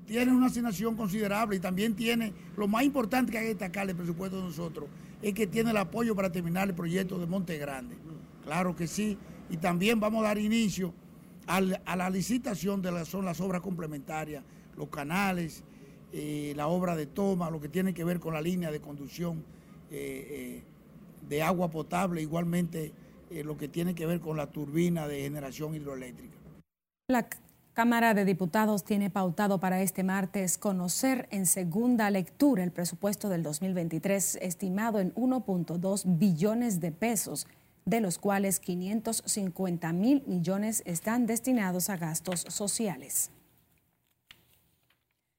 Tiene 0.04 0.32
una 0.32 0.46
asignación 0.46 0.96
considerable 0.96 1.56
y 1.56 1.60
también 1.60 1.94
tiene, 1.94 2.32
lo 2.56 2.68
más 2.68 2.82
importante 2.82 3.32
que 3.32 3.38
hay 3.38 3.44
que 3.44 3.54
destacar 3.54 3.86
del 3.86 3.96
presupuesto 3.96 4.36
de 4.36 4.42
nosotros, 4.44 4.88
es 5.22 5.32
que 5.32 5.46
tiene 5.46 5.70
el 5.70 5.76
apoyo 5.76 6.14
para 6.14 6.30
terminar 6.30 6.68
el 6.68 6.74
proyecto 6.74 7.18
de 7.18 7.26
Monte 7.26 7.56
Grande. 7.56 7.96
Claro 8.44 8.76
que 8.76 8.86
sí, 8.86 9.16
y 9.48 9.56
también 9.56 9.98
vamos 9.98 10.24
a 10.24 10.28
dar 10.28 10.38
inicio 10.38 10.92
a 11.46 11.60
la 11.60 12.10
licitación 12.10 12.82
de 12.82 12.90
las, 12.90 13.08
son 13.08 13.24
las 13.24 13.40
obras 13.40 13.62
complementarias, 13.62 14.42
los 14.76 14.88
canales, 14.88 15.62
eh, 16.12 16.52
la 16.56 16.66
obra 16.66 16.96
de 16.96 17.06
toma, 17.06 17.50
lo 17.50 17.60
que 17.60 17.68
tiene 17.68 17.94
que 17.94 18.04
ver 18.04 18.20
con 18.20 18.34
la 18.34 18.40
línea 18.40 18.70
de 18.70 18.80
conducción. 18.80 19.44
Eh, 19.90 20.62
eh, 20.62 20.62
de 21.28 21.42
agua 21.42 21.70
potable, 21.70 22.22
igualmente 22.22 22.92
eh, 23.30 23.44
lo 23.44 23.56
que 23.56 23.68
tiene 23.68 23.94
que 23.94 24.06
ver 24.06 24.20
con 24.20 24.36
la 24.36 24.46
turbina 24.48 25.08
de 25.08 25.22
generación 25.22 25.74
hidroeléctrica. 25.74 26.36
La 27.08 27.28
Cámara 27.76 28.14
de 28.14 28.24
Diputados 28.24 28.84
tiene 28.84 29.10
pautado 29.10 29.60
para 29.60 29.82
este 29.82 30.02
martes 30.02 30.56
conocer 30.56 31.28
en 31.30 31.44
segunda 31.44 32.08
lectura 32.08 32.64
el 32.64 32.72
presupuesto 32.72 33.28
del 33.28 33.42
2023 33.42 34.38
estimado 34.40 34.98
en 34.98 35.12
1.2 35.14 36.04
billones 36.06 36.80
de 36.80 36.92
pesos, 36.92 37.46
de 37.84 38.00
los 38.00 38.18
cuales 38.18 38.60
550 38.60 39.92
mil 39.92 40.24
millones 40.26 40.82
están 40.86 41.26
destinados 41.26 41.90
a 41.90 41.98
gastos 41.98 42.46
sociales. 42.48 43.30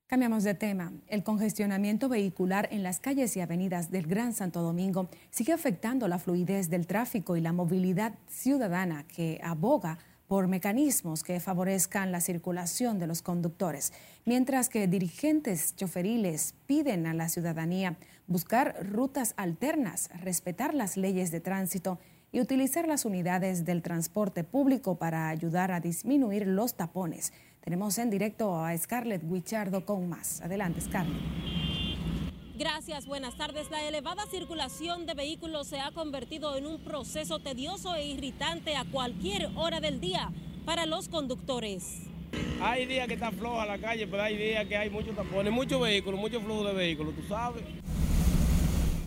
Cambiamos 0.07 0.45
de 0.45 0.53
tema. 0.53 0.93
El 1.09 1.23
congestionamiento 1.23 2.07
vehicular 2.07 2.69
en 2.71 2.81
las 2.81 3.01
calles 3.01 3.35
y 3.35 3.41
avenidas 3.41 3.91
del 3.91 4.07
Gran 4.07 4.33
Santo 4.33 4.61
Domingo 4.61 5.09
sigue 5.31 5.51
afectando 5.51 6.07
la 6.07 6.17
fluidez 6.17 6.69
del 6.69 6.87
tráfico 6.87 7.35
y 7.35 7.41
la 7.41 7.51
movilidad 7.51 8.13
ciudadana 8.29 9.05
que 9.13 9.41
aboga 9.43 9.97
por 10.29 10.47
mecanismos 10.47 11.23
que 11.23 11.41
favorezcan 11.41 12.13
la 12.13 12.21
circulación 12.21 12.99
de 12.99 13.07
los 13.07 13.21
conductores, 13.21 13.91
mientras 14.23 14.69
que 14.69 14.87
dirigentes 14.87 15.75
choferiles 15.75 16.55
piden 16.67 17.05
a 17.05 17.13
la 17.13 17.27
ciudadanía 17.27 17.97
buscar 18.27 18.77
rutas 18.89 19.33
alternas, 19.35 20.09
respetar 20.21 20.73
las 20.73 20.95
leyes 20.95 21.31
de 21.31 21.41
tránsito 21.41 21.99
y 22.31 22.39
utilizar 22.39 22.87
las 22.87 23.03
unidades 23.03 23.65
del 23.65 23.81
transporte 23.81 24.45
público 24.45 24.95
para 24.95 25.27
ayudar 25.27 25.73
a 25.73 25.81
disminuir 25.81 26.47
los 26.47 26.75
tapones 26.75 27.33
tenemos 27.67 27.97
en 27.97 28.09
directo 28.09 28.63
a 28.63 28.77
Scarlett 28.77 29.29
Guichardo 29.29 29.83
con 29.83 30.07
más. 30.07 30.39
Adelante, 30.39 30.79
Scarlett. 30.79 31.21
Gracias, 32.57 33.05
buenas 33.05 33.35
tardes. 33.35 33.69
La 33.69 33.85
elevada 33.85 34.25
circulación 34.31 35.05
de 35.05 35.13
vehículos 35.13 35.67
se 35.67 35.81
ha 35.81 35.91
convertido 35.91 36.55
en 36.55 36.65
un 36.65 36.79
proceso 36.79 37.39
tedioso 37.39 37.93
e 37.95 38.05
irritante 38.05 38.77
a 38.77 38.85
cualquier 38.85 39.49
hora 39.57 39.81
del 39.81 39.99
día 39.99 40.31
para 40.63 40.85
los 40.85 41.09
conductores. 41.09 42.03
Hay 42.61 42.85
días 42.85 43.05
que 43.05 43.15
está 43.15 43.33
floja 43.33 43.65
la 43.65 43.79
calle, 43.79 44.07
pero 44.07 44.23
hay 44.23 44.37
días 44.37 44.65
que 44.65 44.77
hay 44.77 44.89
muchos 44.89 45.13
tapones, 45.13 45.51
muchos 45.51 45.81
vehículos, 45.81 46.21
mucho 46.21 46.39
flujo 46.39 46.63
de 46.63 46.73
vehículos, 46.73 47.15
tú 47.15 47.23
sabes. 47.27 47.63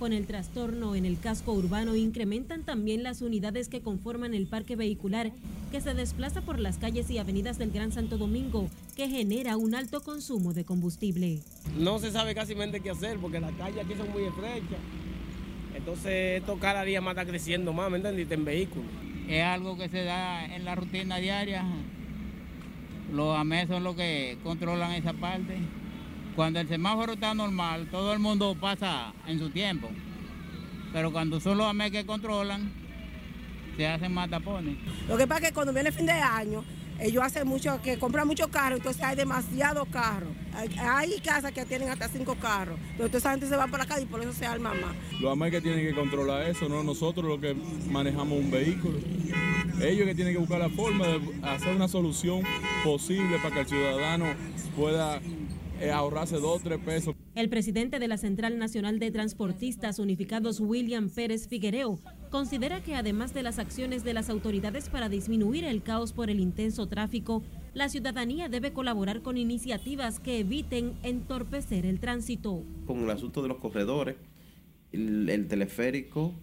Con 0.00 0.14
el 0.14 0.26
trastorno 0.26 0.94
en 0.94 1.04
el 1.04 1.20
casco 1.20 1.52
urbano 1.52 1.94
incrementan 1.94 2.62
también 2.62 3.02
las 3.02 3.20
unidades 3.20 3.68
que 3.68 3.82
conforman 3.82 4.32
el 4.32 4.46
parque 4.46 4.74
vehicular 4.74 5.30
que 5.70 5.82
se 5.82 5.92
desplaza 5.92 6.40
por 6.40 6.58
las 6.58 6.78
calles 6.78 7.10
y 7.10 7.18
avenidas 7.18 7.58
del 7.58 7.70
Gran 7.70 7.92
Santo 7.92 8.16
Domingo, 8.16 8.70
que 8.96 9.10
genera 9.10 9.58
un 9.58 9.74
alto 9.74 10.00
consumo 10.00 10.54
de 10.54 10.64
combustible. 10.64 11.40
No 11.78 11.98
se 11.98 12.12
sabe 12.12 12.34
casi 12.34 12.54
qué 12.54 12.90
hacer 12.90 13.18
porque 13.18 13.40
las 13.40 13.52
calles 13.52 13.84
aquí 13.84 13.94
son 13.94 14.10
muy 14.10 14.22
estrechas. 14.22 14.80
Entonces 15.74 16.40
esto 16.40 16.56
cada 16.58 16.82
día 16.84 17.02
más 17.02 17.12
está 17.12 17.26
creciendo 17.26 17.74
más, 17.74 17.90
¿me 17.90 17.98
entendiste? 17.98 18.32
En 18.32 18.46
vehículos. 18.46 18.88
Es 19.28 19.44
algo 19.44 19.76
que 19.76 19.90
se 19.90 20.04
da 20.04 20.46
en 20.46 20.64
la 20.64 20.76
rutina 20.76 21.18
diaria. 21.18 21.62
Los 23.12 23.38
AME 23.38 23.66
son 23.66 23.84
los 23.84 23.96
que 23.96 24.38
controlan 24.42 24.92
esa 24.92 25.12
parte. 25.12 25.58
Cuando 26.36 26.60
el 26.60 26.68
semáforo 26.68 27.14
está 27.14 27.34
normal, 27.34 27.88
todo 27.90 28.12
el 28.12 28.18
mundo 28.18 28.56
pasa 28.60 29.12
en 29.26 29.38
su 29.38 29.50
tiempo. 29.50 29.90
Pero 30.92 31.12
cuando 31.12 31.40
son 31.40 31.58
los 31.58 31.66
AME 31.66 31.90
que 31.90 32.06
controlan, 32.06 32.72
se 33.76 33.86
hacen 33.86 34.12
más 34.12 34.28
tapones. 34.28 34.76
Lo 35.08 35.16
que 35.16 35.26
pasa 35.26 35.40
es 35.42 35.48
que 35.48 35.54
cuando 35.54 35.72
viene 35.72 35.88
el 35.88 35.94
fin 35.94 36.06
de 36.06 36.12
año, 36.12 36.64
ellos 37.00 37.22
hacen 37.24 37.48
mucho, 37.48 37.80
que 37.82 37.98
compran 37.98 38.26
muchos 38.26 38.48
carros, 38.48 38.78
entonces 38.78 39.02
hay 39.02 39.16
demasiados 39.16 39.88
carros. 39.88 40.28
Hay, 40.78 41.18
casas 41.20 41.52
que 41.52 41.64
tienen 41.64 41.88
hasta 41.88 42.08
cinco 42.08 42.34
carros. 42.34 42.78
Entonces 42.92 43.16
esa 43.16 43.30
gente 43.30 43.46
se 43.46 43.56
va 43.56 43.66
para 43.68 43.84
acá 43.84 44.00
y 44.00 44.06
por 44.06 44.20
eso 44.20 44.32
se 44.32 44.46
arma 44.46 44.74
más. 44.74 44.94
Los 45.20 45.32
AME 45.32 45.50
que 45.50 45.60
tienen 45.60 45.86
que 45.86 45.94
controlar 45.94 46.42
eso, 46.42 46.68
no 46.68 46.82
nosotros 46.82 47.26
los 47.26 47.40
que 47.40 47.54
manejamos 47.90 48.38
un 48.38 48.50
vehículo. 48.50 48.98
Ellos 49.80 50.06
que 50.06 50.14
tienen 50.14 50.34
que 50.34 50.40
buscar 50.40 50.58
la 50.58 50.68
forma 50.68 51.06
de 51.06 51.20
hacer 51.42 51.74
una 51.74 51.88
solución 51.88 52.42
posible 52.84 53.38
para 53.42 53.54
que 53.54 53.60
el 53.60 53.66
ciudadano 53.66 54.26
pueda 54.76 55.20
eh, 55.80 55.90
ahorrarse 55.90 56.36
dos 56.36 56.60
o 56.60 56.62
tres 56.62 56.78
pesos. 56.78 57.14
El 57.34 57.48
presidente 57.48 57.98
de 57.98 58.06
la 58.06 58.18
Central 58.18 58.58
Nacional 58.58 58.98
de 58.98 59.10
Transportistas 59.10 59.98
Unificados, 59.98 60.60
William 60.60 61.08
Pérez 61.08 61.48
Figuereo, 61.48 61.98
considera 62.30 62.82
que 62.82 62.94
además 62.94 63.32
de 63.32 63.42
las 63.42 63.58
acciones 63.58 64.04
de 64.04 64.12
las 64.12 64.28
autoridades 64.28 64.90
para 64.90 65.08
disminuir 65.08 65.64
el 65.64 65.82
caos 65.82 66.12
por 66.12 66.28
el 66.28 66.38
intenso 66.38 66.86
tráfico, 66.86 67.42
la 67.72 67.88
ciudadanía 67.88 68.50
debe 68.50 68.74
colaborar 68.74 69.22
con 69.22 69.38
iniciativas 69.38 70.20
que 70.20 70.40
eviten 70.40 70.92
entorpecer 71.02 71.86
el 71.86 71.98
tránsito. 71.98 72.62
Con 72.86 72.98
el 73.04 73.10
asunto 73.10 73.40
de 73.40 73.48
los 73.48 73.56
corredores, 73.56 74.16
el, 74.92 75.46
teleférico, 75.48 76.34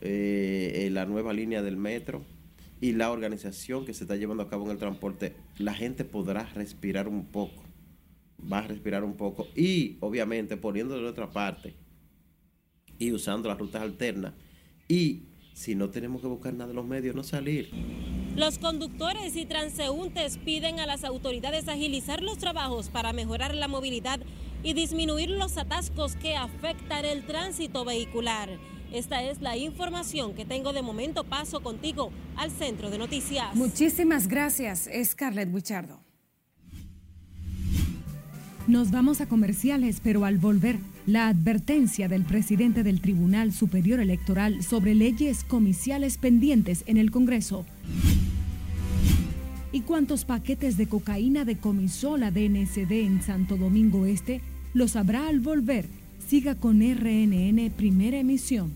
eh, 0.00 0.88
la 0.90 1.04
nueva 1.04 1.34
línea 1.34 1.60
del 1.62 1.76
metro 1.76 2.24
y 2.80 2.92
la 2.92 3.10
organización 3.10 3.84
que 3.84 3.92
se 3.92 4.04
está 4.04 4.16
llevando 4.16 4.42
a 4.42 4.48
cabo 4.48 4.64
en 4.64 4.70
el 4.70 4.78
transporte, 4.78 5.34
la 5.58 5.74
gente 5.74 6.04
podrá 6.04 6.44
respirar 6.54 7.08
un 7.08 7.26
poco 7.26 7.65
va 8.40 8.58
a 8.58 8.66
respirar 8.68 9.04
un 9.04 9.16
poco 9.16 9.48
y 9.54 9.96
obviamente 10.00 10.56
poniendo 10.56 10.96
de 10.96 11.06
otra 11.06 11.30
parte 11.30 11.74
y 12.98 13.12
usando 13.12 13.48
las 13.48 13.58
rutas 13.58 13.82
alternas 13.82 14.34
y 14.88 15.24
si 15.52 15.74
no 15.74 15.88
tenemos 15.88 16.20
que 16.20 16.28
buscar 16.28 16.52
nada 16.52 16.68
de 16.68 16.74
los 16.74 16.84
medios, 16.84 17.14
no 17.14 17.22
salir. 17.22 17.70
Los 18.36 18.58
conductores 18.58 19.34
y 19.36 19.46
transeúntes 19.46 20.36
piden 20.36 20.80
a 20.80 20.86
las 20.86 21.02
autoridades 21.02 21.66
agilizar 21.68 22.22
los 22.22 22.36
trabajos 22.36 22.90
para 22.90 23.14
mejorar 23.14 23.54
la 23.54 23.66
movilidad 23.66 24.20
y 24.62 24.74
disminuir 24.74 25.30
los 25.30 25.56
atascos 25.56 26.14
que 26.16 26.36
afectan 26.36 27.06
el 27.06 27.24
tránsito 27.24 27.86
vehicular. 27.86 28.50
Esta 28.92 29.22
es 29.22 29.40
la 29.40 29.56
información 29.56 30.34
que 30.34 30.44
tengo 30.44 30.74
de 30.74 30.82
momento. 30.82 31.24
Paso 31.24 31.60
contigo 31.60 32.12
al 32.36 32.50
centro 32.50 32.90
de 32.90 32.98
noticias. 32.98 33.54
Muchísimas 33.54 34.28
gracias, 34.28 34.88
Scarlett 35.04 35.50
Buchardo. 35.50 36.05
Nos 38.68 38.90
vamos 38.90 39.20
a 39.20 39.26
comerciales, 39.26 40.00
pero 40.02 40.24
al 40.24 40.38
volver, 40.38 40.78
la 41.06 41.28
advertencia 41.28 42.08
del 42.08 42.24
presidente 42.24 42.82
del 42.82 43.00
Tribunal 43.00 43.52
Superior 43.52 44.00
Electoral 44.00 44.64
sobre 44.64 44.96
leyes 44.96 45.44
comiciales 45.44 46.18
pendientes 46.18 46.82
en 46.86 46.96
el 46.96 47.12
Congreso. 47.12 47.64
¿Y 49.70 49.82
cuántos 49.82 50.24
paquetes 50.24 50.76
de 50.76 50.88
cocaína 50.88 51.44
decomisó 51.44 52.16
la 52.16 52.32
DNCD 52.32 53.04
en 53.04 53.22
Santo 53.22 53.56
Domingo 53.56 54.04
Este? 54.04 54.40
Lo 54.74 54.88
sabrá 54.88 55.28
al 55.28 55.38
volver. 55.38 55.86
Siga 56.26 56.56
con 56.56 56.80
RNN 56.80 57.70
Primera 57.70 58.18
Emisión. 58.18 58.72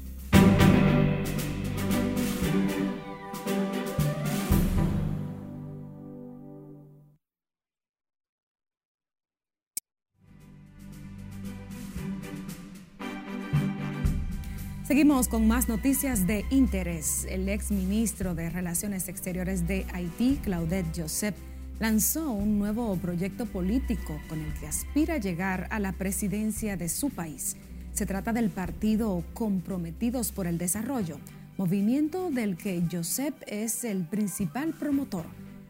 Seguimos 14.90 15.28
con 15.28 15.46
más 15.46 15.68
noticias 15.68 16.26
de 16.26 16.44
interés. 16.50 17.24
El 17.30 17.48
ex 17.48 17.70
ministro 17.70 18.34
de 18.34 18.50
Relaciones 18.50 19.08
Exteriores 19.08 19.68
de 19.68 19.86
Haití, 19.92 20.40
Claudette 20.42 21.02
Joseph, 21.02 21.36
lanzó 21.78 22.32
un 22.32 22.58
nuevo 22.58 22.96
proyecto 22.96 23.46
político 23.46 24.20
con 24.28 24.40
el 24.40 24.52
que 24.54 24.66
aspira 24.66 25.14
a 25.14 25.18
llegar 25.18 25.68
a 25.70 25.78
la 25.78 25.92
presidencia 25.92 26.76
de 26.76 26.88
su 26.88 27.10
país. 27.10 27.56
Se 27.92 28.04
trata 28.04 28.32
del 28.32 28.50
partido 28.50 29.22
Comprometidos 29.32 30.32
por 30.32 30.48
el 30.48 30.58
Desarrollo, 30.58 31.20
movimiento 31.56 32.32
del 32.32 32.56
que 32.56 32.82
Joseph 32.90 33.36
es 33.46 33.84
el 33.84 34.02
principal 34.02 34.74
promotor. 34.74 35.26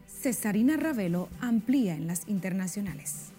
Cesarina 0.07 0.77
Ravelo 0.77 1.29
amplía 1.41 1.93
en 1.93 2.07
las 2.07 2.27
internacionales. 2.27 3.33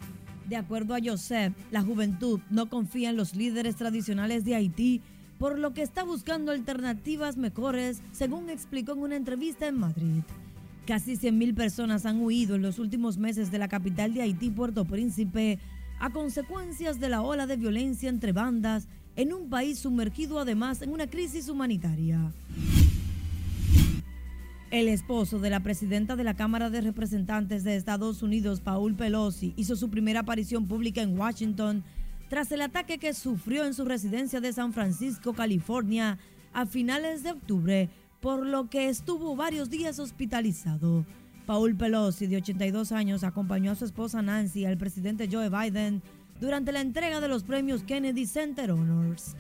De 0.48 0.54
acuerdo 0.54 0.94
a 0.94 1.00
Joseph, 1.04 1.54
la 1.72 1.82
juventud 1.82 2.38
no 2.50 2.68
confía 2.68 3.10
en 3.10 3.16
los 3.16 3.34
líderes 3.34 3.74
tradicionales 3.74 4.44
de 4.44 4.54
Haití 4.54 5.00
por 5.42 5.58
lo 5.58 5.74
que 5.74 5.82
está 5.82 6.04
buscando 6.04 6.52
alternativas 6.52 7.36
mejores, 7.36 8.00
según 8.12 8.48
explicó 8.48 8.92
en 8.92 9.00
una 9.00 9.16
entrevista 9.16 9.66
en 9.66 9.76
Madrid. 9.76 10.22
Casi 10.86 11.16
100.000 11.16 11.56
personas 11.56 12.06
han 12.06 12.20
huido 12.22 12.54
en 12.54 12.62
los 12.62 12.78
últimos 12.78 13.18
meses 13.18 13.50
de 13.50 13.58
la 13.58 13.66
capital 13.66 14.14
de 14.14 14.22
Haití, 14.22 14.50
Puerto 14.50 14.84
Príncipe, 14.84 15.58
a 15.98 16.10
consecuencias 16.10 17.00
de 17.00 17.08
la 17.08 17.22
ola 17.22 17.48
de 17.48 17.56
violencia 17.56 18.08
entre 18.08 18.30
bandas 18.30 18.86
en 19.16 19.32
un 19.32 19.50
país 19.50 19.80
sumergido 19.80 20.38
además 20.38 20.80
en 20.80 20.90
una 20.90 21.08
crisis 21.08 21.48
humanitaria. 21.48 22.30
El 24.70 24.86
esposo 24.86 25.40
de 25.40 25.50
la 25.50 25.58
presidenta 25.58 26.14
de 26.14 26.22
la 26.22 26.34
Cámara 26.34 26.70
de 26.70 26.82
Representantes 26.82 27.64
de 27.64 27.74
Estados 27.74 28.22
Unidos, 28.22 28.60
Paul 28.60 28.94
Pelosi, 28.94 29.54
hizo 29.56 29.74
su 29.74 29.90
primera 29.90 30.20
aparición 30.20 30.68
pública 30.68 31.02
en 31.02 31.18
Washington 31.18 31.82
tras 32.32 32.50
el 32.50 32.62
ataque 32.62 32.96
que 32.96 33.12
sufrió 33.12 33.66
en 33.66 33.74
su 33.74 33.84
residencia 33.84 34.40
de 34.40 34.54
San 34.54 34.72
Francisco, 34.72 35.34
California, 35.34 36.16
a 36.54 36.64
finales 36.64 37.22
de 37.22 37.32
octubre, 37.32 37.90
por 38.22 38.46
lo 38.46 38.70
que 38.70 38.88
estuvo 38.88 39.36
varios 39.36 39.68
días 39.68 39.98
hospitalizado. 39.98 41.04
Paul 41.44 41.76
Pelosi, 41.76 42.26
de 42.26 42.38
82 42.38 42.90
años, 42.92 43.22
acompañó 43.22 43.72
a 43.72 43.74
su 43.74 43.84
esposa 43.84 44.22
Nancy 44.22 44.64
al 44.64 44.78
presidente 44.78 45.28
Joe 45.30 45.50
Biden 45.50 46.00
durante 46.40 46.72
la 46.72 46.80
entrega 46.80 47.20
de 47.20 47.28
los 47.28 47.44
premios 47.44 47.82
Kennedy 47.82 48.24
Center 48.24 48.70
Honors. 48.70 49.36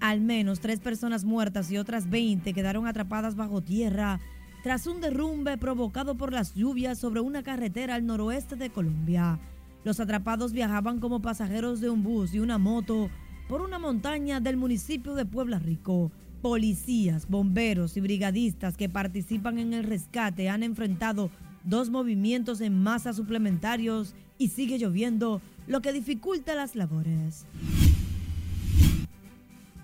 Al 0.00 0.20
menos 0.20 0.58
tres 0.58 0.80
personas 0.80 1.24
muertas 1.24 1.70
y 1.70 1.78
otras 1.78 2.10
20 2.10 2.52
quedaron 2.52 2.88
atrapadas 2.88 3.36
bajo 3.36 3.60
tierra 3.60 4.18
tras 4.64 4.88
un 4.88 5.00
derrumbe 5.00 5.58
provocado 5.58 6.16
por 6.16 6.32
las 6.32 6.56
lluvias 6.56 6.98
sobre 6.98 7.20
una 7.20 7.44
carretera 7.44 7.94
al 7.94 8.04
noroeste 8.04 8.56
de 8.56 8.70
Colombia. 8.70 9.38
Los 9.84 10.00
atrapados 10.00 10.52
viajaban 10.52 11.00
como 11.00 11.22
pasajeros 11.22 11.80
de 11.80 11.90
un 11.90 12.02
bus 12.02 12.34
y 12.34 12.40
una 12.40 12.58
moto 12.58 13.10
por 13.48 13.62
una 13.62 13.78
montaña 13.78 14.40
del 14.40 14.56
municipio 14.56 15.14
de 15.14 15.24
Puebla 15.24 15.58
Rico. 15.58 16.12
Policías, 16.42 17.28
bomberos 17.28 17.96
y 17.96 18.00
brigadistas 18.00 18.76
que 18.76 18.88
participan 18.88 19.58
en 19.58 19.72
el 19.74 19.84
rescate 19.84 20.48
han 20.48 20.62
enfrentado 20.62 21.30
dos 21.64 21.90
movimientos 21.90 22.60
en 22.60 22.80
masa 22.82 23.12
suplementarios 23.12 24.14
y 24.38 24.48
sigue 24.48 24.78
lloviendo, 24.78 25.40
lo 25.66 25.80
que 25.80 25.92
dificulta 25.92 26.54
las 26.54 26.76
labores. 26.76 27.46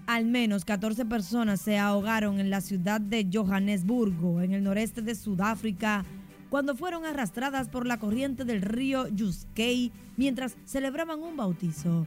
Al 0.06 0.26
menos 0.26 0.64
14 0.64 1.06
personas 1.06 1.60
se 1.60 1.78
ahogaron 1.78 2.38
en 2.38 2.50
la 2.50 2.60
ciudad 2.60 3.00
de 3.00 3.28
Johannesburgo, 3.32 4.42
en 4.42 4.52
el 4.52 4.62
noreste 4.62 5.02
de 5.02 5.14
Sudáfrica, 5.14 6.04
cuando 6.54 6.76
fueron 6.76 7.04
arrastradas 7.04 7.68
por 7.68 7.84
la 7.84 7.98
corriente 7.98 8.44
del 8.44 8.62
río 8.62 9.08
Yuskei 9.08 9.90
mientras 10.16 10.56
celebraban 10.64 11.20
un 11.20 11.36
bautizo. 11.36 12.06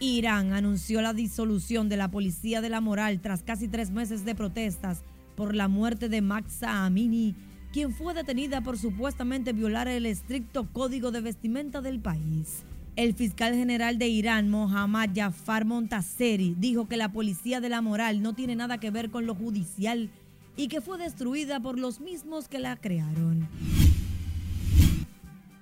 Irán 0.00 0.52
anunció 0.52 1.00
la 1.00 1.14
disolución 1.14 1.88
de 1.88 1.96
la 1.96 2.10
Policía 2.10 2.60
de 2.60 2.68
la 2.68 2.82
Moral 2.82 3.22
tras 3.22 3.42
casi 3.42 3.68
tres 3.68 3.90
meses 3.90 4.26
de 4.26 4.34
protestas 4.34 5.02
por 5.34 5.54
la 5.54 5.68
muerte 5.68 6.10
de 6.10 6.20
Maxa 6.20 6.84
Amini, 6.84 7.34
quien 7.72 7.94
fue 7.94 8.12
detenida 8.12 8.60
por 8.60 8.76
supuestamente 8.76 9.54
violar 9.54 9.88
el 9.88 10.04
estricto 10.04 10.70
código 10.70 11.12
de 11.12 11.22
vestimenta 11.22 11.80
del 11.80 12.00
país. 12.00 12.64
El 12.96 13.14
fiscal 13.14 13.54
general 13.54 13.96
de 13.96 14.08
Irán, 14.08 14.50
Mohammad 14.50 15.08
Jafar 15.14 15.64
Montaseri, 15.64 16.54
dijo 16.58 16.86
que 16.86 16.98
la 16.98 17.12
policía 17.12 17.62
de 17.62 17.70
la 17.70 17.80
moral 17.80 18.20
no 18.20 18.34
tiene 18.34 18.56
nada 18.56 18.76
que 18.76 18.90
ver 18.90 19.10
con 19.10 19.24
lo 19.24 19.34
judicial 19.34 20.10
y 20.56 20.68
que 20.68 20.80
fue 20.80 20.98
destruida 20.98 21.60
por 21.60 21.78
los 21.78 22.00
mismos 22.00 22.48
que 22.48 22.58
la 22.58 22.76
crearon. 22.76 23.48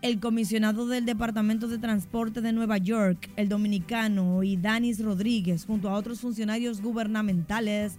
El 0.02 0.20
comisionado 0.20 0.86
del 0.86 1.06
Departamento 1.06 1.66
de 1.66 1.78
Transporte 1.78 2.42
de 2.42 2.52
Nueva 2.52 2.76
York, 2.76 3.30
el 3.36 3.48
dominicano 3.48 4.42
y 4.42 4.56
Danis 4.56 5.02
Rodríguez, 5.02 5.64
junto 5.64 5.88
a 5.88 5.94
otros 5.94 6.20
funcionarios 6.20 6.82
gubernamentales, 6.82 7.94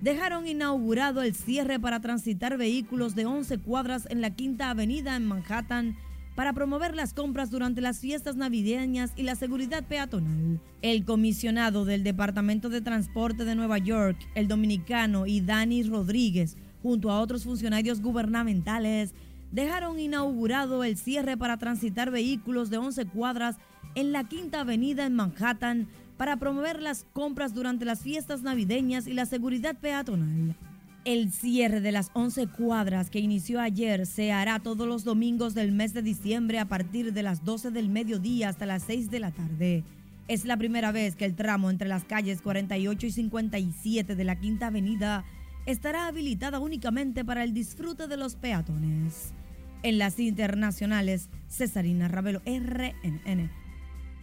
dejaron 0.00 0.46
inaugurado 0.46 1.22
el 1.22 1.34
cierre 1.34 1.78
para 1.78 2.00
transitar 2.00 2.58
vehículos 2.58 3.14
de 3.14 3.26
11 3.26 3.58
cuadras 3.58 4.06
en 4.10 4.20
la 4.20 4.30
Quinta 4.30 4.70
Avenida 4.70 5.14
en 5.16 5.26
Manhattan 5.26 5.96
para 6.34 6.52
promover 6.52 6.94
las 6.94 7.14
compras 7.14 7.50
durante 7.50 7.80
las 7.80 8.00
fiestas 8.00 8.36
navideñas 8.36 9.12
y 9.16 9.22
la 9.22 9.36
seguridad 9.36 9.84
peatonal. 9.84 10.60
El 10.82 11.04
comisionado 11.04 11.84
del 11.84 12.02
Departamento 12.02 12.68
de 12.68 12.80
Transporte 12.80 13.44
de 13.44 13.54
Nueva 13.54 13.78
York, 13.78 14.18
el 14.34 14.48
dominicano 14.48 15.26
y 15.26 15.40
Dani 15.40 15.82
Rodríguez, 15.84 16.56
junto 16.82 17.10
a 17.10 17.20
otros 17.20 17.44
funcionarios 17.44 18.02
gubernamentales, 18.02 19.14
dejaron 19.52 20.00
inaugurado 20.00 20.82
el 20.82 20.96
cierre 20.96 21.36
para 21.36 21.56
transitar 21.58 22.10
vehículos 22.10 22.70
de 22.70 22.78
11 22.78 23.06
cuadras 23.06 23.56
en 23.94 24.12
la 24.12 24.24
Quinta 24.24 24.60
Avenida 24.60 25.06
en 25.06 25.14
Manhattan 25.14 25.86
para 26.16 26.36
promover 26.36 26.82
las 26.82 27.06
compras 27.12 27.54
durante 27.54 27.84
las 27.84 28.00
fiestas 28.00 28.42
navideñas 28.42 29.06
y 29.06 29.14
la 29.14 29.26
seguridad 29.26 29.76
peatonal. 29.76 30.56
El 31.04 31.32
cierre 31.32 31.82
de 31.82 31.92
las 31.92 32.10
11 32.14 32.46
cuadras 32.46 33.10
que 33.10 33.18
inició 33.18 33.60
ayer 33.60 34.06
se 34.06 34.32
hará 34.32 34.58
todos 34.60 34.88
los 34.88 35.04
domingos 35.04 35.52
del 35.52 35.70
mes 35.70 35.92
de 35.92 36.00
diciembre 36.00 36.58
a 36.58 36.64
partir 36.64 37.12
de 37.12 37.22
las 37.22 37.44
12 37.44 37.70
del 37.72 37.90
mediodía 37.90 38.48
hasta 38.48 38.64
las 38.64 38.84
6 38.84 39.10
de 39.10 39.20
la 39.20 39.30
tarde. 39.30 39.84
Es 40.28 40.46
la 40.46 40.56
primera 40.56 40.92
vez 40.92 41.14
que 41.14 41.26
el 41.26 41.34
tramo 41.34 41.68
entre 41.68 41.88
las 41.88 42.04
calles 42.04 42.40
48 42.40 43.06
y 43.06 43.10
57 43.10 44.16
de 44.16 44.24
la 44.24 44.40
Quinta 44.40 44.68
Avenida 44.68 45.26
estará 45.66 46.06
habilitada 46.06 46.58
únicamente 46.58 47.22
para 47.22 47.44
el 47.44 47.52
disfrute 47.52 48.08
de 48.08 48.16
los 48.16 48.36
peatones. 48.36 49.34
En 49.82 49.98
las 49.98 50.18
internacionales, 50.18 51.28
Cesarina 51.50 52.08
Ravelo, 52.08 52.40
RNN. 52.46 53.63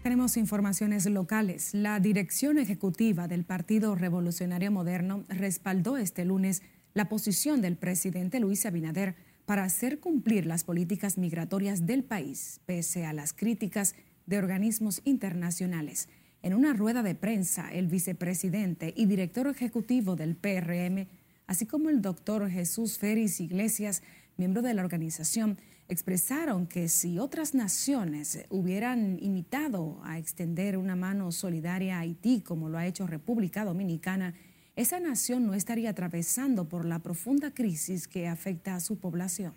Tenemos 0.03 0.35
informaciones 0.35 1.05
locales. 1.05 1.75
La 1.75 1.99
dirección 1.99 2.57
ejecutiva 2.57 3.27
del 3.27 3.43
Partido 3.43 3.93
Revolucionario 3.93 4.71
Moderno 4.71 5.25
respaldó 5.29 5.97
este 5.97 6.25
lunes 6.25 6.63
la 6.95 7.07
posición 7.07 7.61
del 7.61 7.77
presidente 7.77 8.39
Luis 8.39 8.65
Abinader 8.65 9.15
para 9.45 9.63
hacer 9.63 9.99
cumplir 9.99 10.47
las 10.47 10.63
políticas 10.63 11.19
migratorias 11.19 11.85
del 11.85 12.03
país, 12.03 12.61
pese 12.65 13.05
a 13.05 13.13
las 13.13 13.31
críticas 13.31 13.93
de 14.25 14.39
organismos 14.39 15.01
internacionales. 15.05 16.09
En 16.41 16.55
una 16.55 16.73
rueda 16.73 17.03
de 17.03 17.13
prensa, 17.13 17.71
el 17.71 17.85
vicepresidente 17.85 18.95
y 18.97 19.05
director 19.05 19.45
ejecutivo 19.45 20.15
del 20.15 20.35
PRM, 20.35 21.09
así 21.45 21.67
como 21.67 21.91
el 21.91 22.01
doctor 22.01 22.49
Jesús 22.49 22.97
Félix 22.97 23.39
Iglesias, 23.39 24.01
miembro 24.35 24.63
de 24.63 24.73
la 24.73 24.81
organización, 24.81 25.59
expresaron 25.91 26.67
que 26.67 26.87
si 26.87 27.19
otras 27.19 27.53
naciones 27.53 28.45
hubieran 28.49 29.17
imitado 29.21 29.99
a 30.03 30.17
extender 30.17 30.77
una 30.77 30.95
mano 30.95 31.33
solidaria 31.33 31.97
a 31.97 31.99
Haití, 31.99 32.39
como 32.39 32.69
lo 32.69 32.77
ha 32.77 32.87
hecho 32.87 33.07
República 33.07 33.65
Dominicana, 33.65 34.33
esa 34.77 35.01
nación 35.01 35.45
no 35.45 35.53
estaría 35.53 35.89
atravesando 35.89 36.69
por 36.69 36.85
la 36.85 36.99
profunda 36.99 37.53
crisis 37.53 38.07
que 38.07 38.29
afecta 38.29 38.75
a 38.75 38.79
su 38.79 38.99
población. 38.99 39.53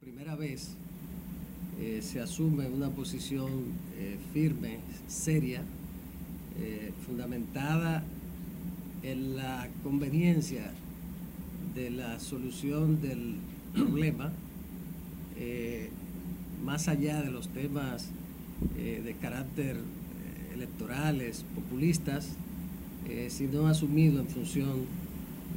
Primera 0.00 0.34
vez 0.34 0.70
eh, 1.78 2.00
se 2.02 2.20
asume 2.20 2.66
una 2.66 2.90
posición 2.90 3.48
eh, 3.96 4.18
firme, 4.32 4.78
seria, 5.06 5.62
eh, 6.58 6.92
fundamentada 7.06 8.02
en 9.04 9.36
la 9.36 9.68
conveniencia 9.84 10.72
de 11.76 11.90
la 11.90 12.18
solución 12.18 13.00
del 13.00 13.36
problema 13.72 14.32
eh, 15.38 15.90
más 16.64 16.88
allá 16.88 17.22
de 17.22 17.30
los 17.30 17.48
temas 17.48 18.10
eh, 18.76 19.00
de 19.04 19.14
carácter 19.14 19.76
eh, 19.76 20.54
electorales, 20.54 21.44
populistas, 21.54 22.36
sino 23.28 23.68
asumido 23.68 24.20
en 24.20 24.28
función 24.28 24.84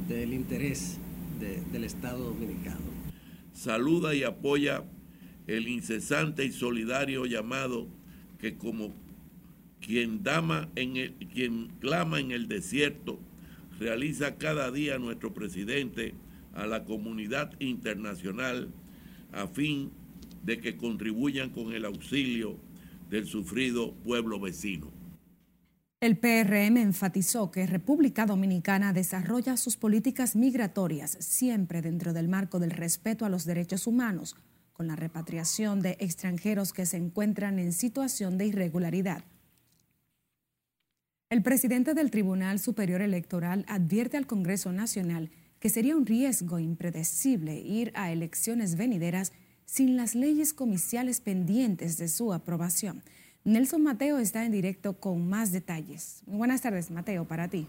del 0.08 0.32
interés 0.32 0.96
del 1.70 1.84
Estado 1.84 2.24
dominicano. 2.24 2.80
Saluda 3.52 4.14
y 4.14 4.22
apoya 4.22 4.84
el 5.46 5.68
incesante 5.68 6.46
y 6.46 6.52
solidario 6.52 7.26
llamado 7.26 7.88
que 8.40 8.56
como 8.56 8.94
quien, 9.82 10.22
dama 10.22 10.70
en 10.76 10.96
el, 10.96 11.12
quien 11.12 11.68
clama 11.78 12.20
en 12.20 12.30
el 12.30 12.48
desierto, 12.48 13.20
realiza 13.78 14.36
cada 14.36 14.70
día 14.70 14.98
nuestro 14.98 15.34
presidente 15.34 16.14
a 16.54 16.66
la 16.66 16.84
comunidad 16.84 17.52
internacional 17.60 18.70
a 19.32 19.46
fin 19.46 19.90
de 20.42 20.60
que 20.60 20.76
contribuyan 20.76 21.50
con 21.50 21.72
el 21.72 21.84
auxilio 21.84 22.56
del 23.10 23.26
sufrido 23.26 23.92
pueblo 23.94 24.40
vecino. 24.40 24.90
El 26.00 26.18
PRM 26.18 26.78
enfatizó 26.78 27.52
que 27.52 27.64
República 27.64 28.26
Dominicana 28.26 28.92
desarrolla 28.92 29.56
sus 29.56 29.76
políticas 29.76 30.34
migratorias 30.34 31.16
siempre 31.20 31.80
dentro 31.80 32.12
del 32.12 32.28
marco 32.28 32.58
del 32.58 32.72
respeto 32.72 33.24
a 33.24 33.28
los 33.28 33.44
derechos 33.44 33.86
humanos, 33.86 34.34
con 34.72 34.88
la 34.88 34.96
repatriación 34.96 35.80
de 35.80 35.96
extranjeros 36.00 36.72
que 36.72 36.86
se 36.86 36.96
encuentran 36.96 37.60
en 37.60 37.72
situación 37.72 38.36
de 38.36 38.46
irregularidad. 38.46 39.24
El 41.30 41.42
presidente 41.42 41.94
del 41.94 42.10
Tribunal 42.10 42.58
Superior 42.58 43.00
Electoral 43.00 43.64
advierte 43.68 44.16
al 44.16 44.26
Congreso 44.26 44.72
Nacional 44.72 45.30
que 45.62 45.70
sería 45.70 45.96
un 45.96 46.06
riesgo 46.06 46.58
impredecible 46.58 47.60
ir 47.60 47.92
a 47.94 48.10
elecciones 48.10 48.74
venideras 48.74 49.32
sin 49.64 49.96
las 49.96 50.16
leyes 50.16 50.52
comiciales 50.52 51.20
pendientes 51.20 51.98
de 51.98 52.08
su 52.08 52.32
aprobación. 52.32 53.04
Nelson 53.44 53.80
Mateo 53.80 54.18
está 54.18 54.44
en 54.44 54.50
directo 54.50 54.94
con 54.94 55.28
más 55.28 55.52
detalles. 55.52 56.24
buenas 56.26 56.62
tardes, 56.62 56.90
Mateo, 56.90 57.28
para 57.28 57.46
ti. 57.46 57.68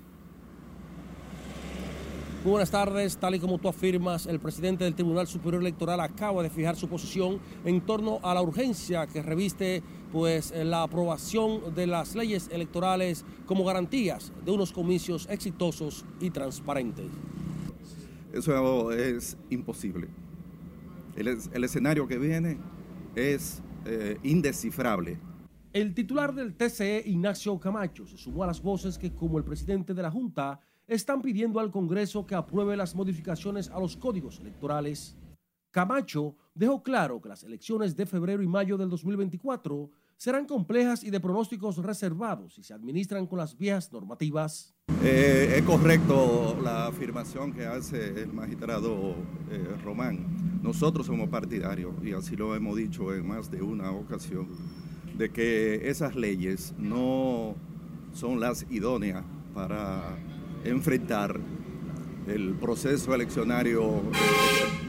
Muy 2.44 2.54
buenas 2.54 2.72
tardes. 2.72 3.16
Tal 3.18 3.36
y 3.36 3.40
como 3.40 3.60
tú 3.60 3.68
afirmas, 3.68 4.26
el 4.26 4.40
presidente 4.40 4.86
del 4.86 4.96
Tribunal 4.96 5.28
Superior 5.28 5.62
Electoral 5.62 6.00
acaba 6.00 6.42
de 6.42 6.50
fijar 6.50 6.76
su 6.76 6.90
posición 6.90 7.40
en 7.64 7.80
torno 7.82 8.20
a 8.24 8.34
la 8.34 8.42
urgencia 8.42 9.06
que 9.06 9.22
reviste 9.22 9.84
pues, 10.12 10.52
la 10.52 10.82
aprobación 10.82 11.76
de 11.76 11.86
las 11.86 12.16
leyes 12.16 12.50
electorales 12.52 13.24
como 13.46 13.64
garantías 13.64 14.32
de 14.44 14.52
unos 14.52 14.72
comicios 14.72 15.28
exitosos 15.30 16.06
y 16.20 16.32
transparentes. 16.32 17.06
Eso 18.34 18.92
es 18.92 19.38
imposible. 19.52 20.08
El, 21.16 21.64
escenario 21.64 22.08
que 22.08 22.18
viene 22.18 22.58
es 23.16 23.62
eh, 23.86 24.18
indescifrable. 24.24 25.20
El 25.72 25.94
titular 25.94 26.34
del 26.34 26.56
TCE, 26.56 27.04
Ignacio 27.06 27.60
Camacho, 27.60 28.08
se 28.08 28.18
sumó 28.18 28.44
a 28.44 28.48
las 28.48 28.62
voces 28.62 28.98
que, 28.98 29.14
como 29.14 29.38
el 29.38 29.44
presidente 29.44 29.94
de 29.94 30.02
la 30.02 30.10
Junta, 30.10 30.60
están 30.88 31.22
pidiendo 31.22 31.60
al 31.60 31.70
Congreso 31.70 32.26
que 32.26 32.34
apruebe 32.34 32.76
las 32.76 32.96
modificaciones 32.96 33.70
a 33.70 33.80
los 33.80 33.96
códigos 33.96 34.40
electorales. 34.40 35.16
Camacho 35.70 36.36
dejó 36.56 36.82
claro 36.82 37.22
que 37.22 37.30
las 37.30 37.44
elecciones 37.44 37.96
de 37.96 38.08
febrero 38.08 38.42
y 38.42 38.48
mayo 38.48 38.78
del 38.78 38.90
2024 38.90 39.92
serán 40.18 40.46
complejas 40.46 41.04
y 41.04 41.10
de 41.10 41.20
pronósticos 41.20 41.78
reservados 41.78 42.58
y 42.58 42.64
se 42.64 42.74
administran 42.74 43.28
con 43.28 43.40
las 43.40 43.58
viejas 43.58 43.92
normativas. 43.92 44.74
Eh, 45.04 45.56
es 45.58 45.64
correcto 45.64 46.58
la 46.62 46.88
afirmación 46.88 47.54
que 47.54 47.66
hace 47.66 48.22
el 48.22 48.34
magistrado 48.34 49.16
eh, 49.50 49.76
Román. 49.84 50.62
Nosotros 50.62 51.08
somos 51.08 51.30
partidarios, 51.30 51.94
y 52.04 52.14
así 52.14 52.36
lo 52.36 52.56
hemos 52.56 52.78
dicho 52.78 53.14
en 53.14 53.28
más 53.28 53.52
de 53.52 53.62
una 53.62 53.92
ocasión, 53.92 54.48
de 55.18 55.30
que 55.30 55.90
esas 55.90 56.16
leyes 56.16 56.74
no 56.78 57.56
son 58.14 58.40
las 58.40 58.66
idóneas 58.70 59.24
para 59.54 60.18
enfrentar 60.64 61.40
el 62.28 62.54
proceso 62.56 63.14
eleccionario 63.14 64.02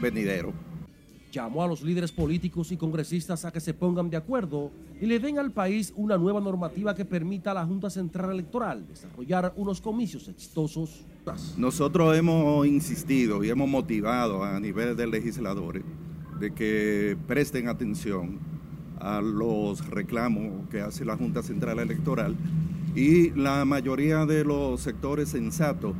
venidero. 0.01 0.64
Llamó 1.35 1.63
a 1.63 1.67
los 1.67 1.83
líderes 1.83 2.11
políticos 2.11 2.71
y 2.71 2.77
congresistas 2.77 3.43
a 3.43 3.51
que 3.51 3.59
se 3.59 3.73
pongan 3.73 4.09
de 4.09 4.17
acuerdo 4.17 4.71
y 5.01 5.05
le 5.05 5.19
den 5.19 5.37
al 5.37 5.51
país 5.51 5.91
una 5.97 6.17
nueva 6.17 6.39
normativa 6.39 6.95
que 6.95 7.03
permita 7.03 7.51
a 7.51 7.55
la 7.55 7.65
Junta 7.65 7.89
Central 7.89 8.31
Electoral 8.31 8.87
desarrollar 8.87 9.53
unos 9.57 9.81
comicios 9.81 10.29
exitosos. 10.29 11.05
Nosotros 11.57 12.15
hemos 12.15 12.65
insistido 12.65 13.43
y 13.43 13.49
hemos 13.49 13.67
motivado 13.67 14.43
a 14.43 14.59
nivel 14.59 14.95
de 14.95 15.07
legisladores 15.07 15.83
de 16.39 16.53
que 16.53 17.17
presten 17.27 17.67
atención 17.67 18.39
a 18.99 19.19
los 19.19 19.85
reclamos 19.89 20.69
que 20.69 20.79
hace 20.79 21.03
la 21.03 21.17
Junta 21.17 21.43
Central 21.43 21.79
Electoral 21.79 22.35
y 22.95 23.31
la 23.31 23.65
mayoría 23.65 24.25
de 24.25 24.45
los 24.45 24.79
sectores 24.79 25.29
sensatos 25.29 25.95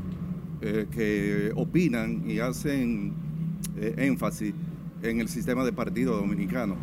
eh, 0.62 0.88
que 0.90 1.52
opinan 1.56 2.24
y 2.30 2.40
hacen 2.40 3.14
eh, 3.76 3.96
énfasis 3.98 4.54
en 5.10 5.20
el 5.20 5.30
sistema 5.30 5.64
de 5.64 5.74
partido 5.74 6.16
dominicano. 6.16 6.76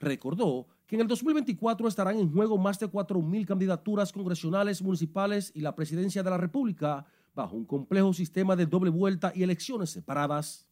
Recordó 0.00 0.66
que 0.86 0.96
en 0.96 1.02
el 1.02 1.06
2024 1.06 1.88
estarán 1.88 2.18
en 2.18 2.32
juego 2.32 2.58
más 2.58 2.78
de 2.78 2.88
4.000 2.90 3.46
candidaturas 3.46 4.12
congresionales, 4.12 4.82
municipales 4.82 5.52
y 5.54 5.60
la 5.60 5.74
presidencia 5.74 6.22
de 6.22 6.30
la 6.30 6.38
República 6.38 7.06
bajo 7.34 7.56
un 7.56 7.64
complejo 7.64 8.12
sistema 8.12 8.56
de 8.56 8.66
doble 8.66 8.90
vuelta 8.90 9.32
y 9.34 9.42
elecciones 9.42 9.90
separadas. 9.90 10.66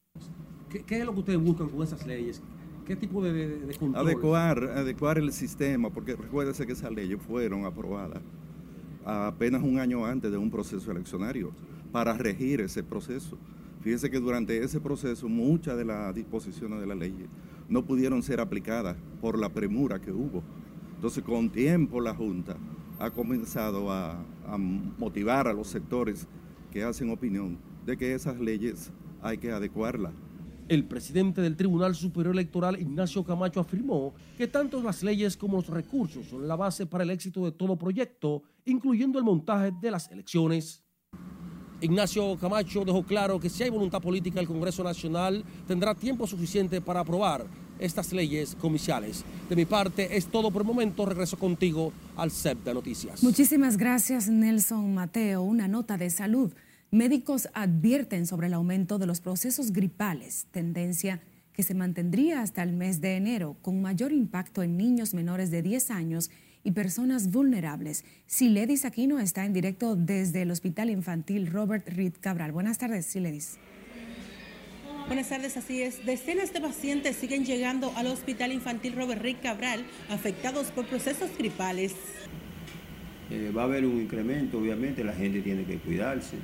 ¿Qué, 0.69 0.99
es 0.99 1.05
lo 1.05 1.13
que 1.13 1.21
ustedes 1.21 1.41
buscan 1.41 1.69
con 1.69 1.83
esas 1.83 2.07
leyes? 2.07 2.43
¿Qué 2.87 2.97
tipo 2.97 3.23
de, 3.23 3.33
de, 3.33 3.77
Adecuar, 3.95 4.65
adecuar 4.65 5.19
el 5.19 5.33
sistema, 5.33 5.91
porque 5.91 6.17
recuérdese 6.17 6.67
que 6.67 6.73
esas 6.73 6.91
leyes 6.91 7.21
fueron 7.23 7.65
aprobadas 7.65 8.21
apenas 9.05 9.63
un 9.63 9.79
año 9.79 10.05
antes 10.05 10.31
de 10.31 10.37
un 10.37 10.51
proceso 10.51 10.91
eleccionario 10.91 11.53
para 11.93 12.15
regir 12.15 12.61
ese 12.61 12.83
proceso. 12.83 13.39
Fíjense 13.81 14.11
que 14.11 14.21
durante 14.21 14.63
ese 14.63 14.81
proceso 14.81 15.29
muchas 15.29 15.77
de 15.77 15.85
las 15.85 16.15
disposiciones 16.15 16.81
de 16.81 16.87
la 16.87 16.95
ley 16.95 17.15
no 17.69 17.85
pudieron 17.85 18.23
ser 18.23 18.41
aplicadas 18.41 18.97
por 19.21 19.39
la 19.39 19.49
premura 19.49 20.01
que 20.01 20.13
hubo. 20.13 20.43
Entonces, 20.97 21.25
con 21.25 21.49
tiempo 21.49 22.01
la 22.01 22.15
Junta 22.15 22.57
ha 22.99 23.11
comenzado 23.11 23.91
a, 23.91 24.23
a 24.47 24.59
motivar 24.59 25.49
a 25.49 25.55
los 25.55 25.69
sectores 25.69 26.27
que 26.71 26.85
hacen 26.85 27.11
opinión 27.11 27.57
de 27.87 27.97
que 27.97 28.15
esas 28.15 28.39
leyes 28.39 28.93
hay 29.23 29.39
que 29.39 29.51
adecuarlas. 29.51 30.13
El 30.69 30.85
presidente 30.85 31.41
del 31.41 31.57
Tribunal 31.57 31.97
Superior 31.97 32.35
Electoral, 32.35 32.81
Ignacio 32.81 33.25
Camacho, 33.25 33.59
afirmó 33.59 34.15
que 34.37 34.47
tanto 34.47 34.81
las 34.83 35.03
leyes 35.03 35.37
como 35.37 35.57
los 35.57 35.69
recursos 35.69 36.27
son 36.27 36.47
la 36.47 36.55
base 36.55 36.87
para 36.87 37.03
el 37.03 37.11
éxito 37.11 37.45
de 37.45 37.53
todo 37.53 37.77
proyecto, 37.77 38.43
incluyendo 38.67 39.19
el 39.19 39.25
montaje 39.25 39.73
de 39.81 39.91
las 39.91 40.09
elecciones. 40.13 40.85
Ignacio 41.83 42.37
Camacho 42.37 42.85
dejó 42.85 43.03
claro 43.03 43.41
que 43.41 43.49
si 43.49 43.63
hay 43.63 43.71
voluntad 43.71 44.03
política, 44.03 44.39
el 44.41 44.47
Congreso 44.47 44.85
Nacional 44.85 45.43
tendrá 45.67 45.95
tiempo 45.95 46.27
suficiente 46.27 46.81
para 46.81 47.01
aprobar 47.01 47.47
estas 47.79 48.13
leyes 48.13 48.55
comiciales. 48.61 49.25
De 49.49 49.57
mi 49.57 49.65
parte 49.65 50.17
es 50.17 50.27
todo 50.27 50.51
por 50.51 50.63
el 50.63 50.69
momento. 50.69 51.07
Regreso 51.07 51.39
contigo 51.39 51.93
al 52.17 52.31
CEP 52.31 52.65
de 52.65 52.75
Noticias. 52.75 53.23
Muchísimas 53.23 53.79
gracias, 53.79 54.29
Nelson 54.29 54.93
Mateo. 54.93 55.43
Una 55.43 55.69
nota 55.69 55.97
de 55.97 56.11
salud. 56.11 56.53
Médicos 56.91 57.49
advierten 57.55 58.27
sobre 58.27 58.49
el 58.49 58.55
aumento 58.55 58.99
de 58.99 59.07
los 59.07 59.21
procesos 59.21 59.73
gripales, 59.73 60.47
tendencia 60.51 61.23
que 61.53 61.63
se 61.63 61.75
mantendría 61.75 62.43
hasta 62.43 62.63
el 62.63 62.73
mes 62.73 63.01
de 63.01 63.17
enero, 63.17 63.57
con 63.63 63.81
mayor 63.81 64.13
impacto 64.13 64.63
en 64.63 64.77
niños 64.77 65.15
menores 65.15 65.51
de 65.51 65.63
10 65.63 65.91
años 65.91 66.31
y 66.63 66.73
personas 66.73 67.31
vulnerables. 67.31 68.05
Siledis 68.27 68.85
Aquino 68.85 69.19
está 69.19 69.45
en 69.45 69.53
directo 69.53 69.97
desde 69.97 70.43
el 70.43 70.51
Hospital 70.51 70.91
Infantil 70.91 71.47
Robert 71.47 71.89
Reed 71.89 72.15
Cabral. 72.21 72.53
Buenas 72.53 72.79
tardes, 72.79 73.07
Siledis. 73.07 73.59
Buenas 75.07 75.29
tardes, 75.29 75.57
así 75.57 75.83
es. 75.83 76.05
Decenas 76.07 76.53
de 76.53 76.61
pacientes 76.61 77.17
siguen 77.17 77.45
llegando 77.45 77.93
al 77.97 78.07
Hospital 78.07 78.53
Infantil 78.53 78.95
Robert 78.95 79.21
Reed 79.21 79.39
Cabral 79.43 79.85
afectados 80.09 80.69
por 80.69 80.87
procesos 80.87 81.31
gripales. 81.37 81.95
Eh, 83.31 83.53
va 83.57 83.63
a 83.63 83.65
haber 83.65 83.85
un 83.85 84.01
incremento, 84.01 84.59
obviamente, 84.59 85.03
la 85.03 85.13
gente 85.13 85.41
tiene 85.41 85.65
que 85.65 85.79
cuidarse. 85.79 86.37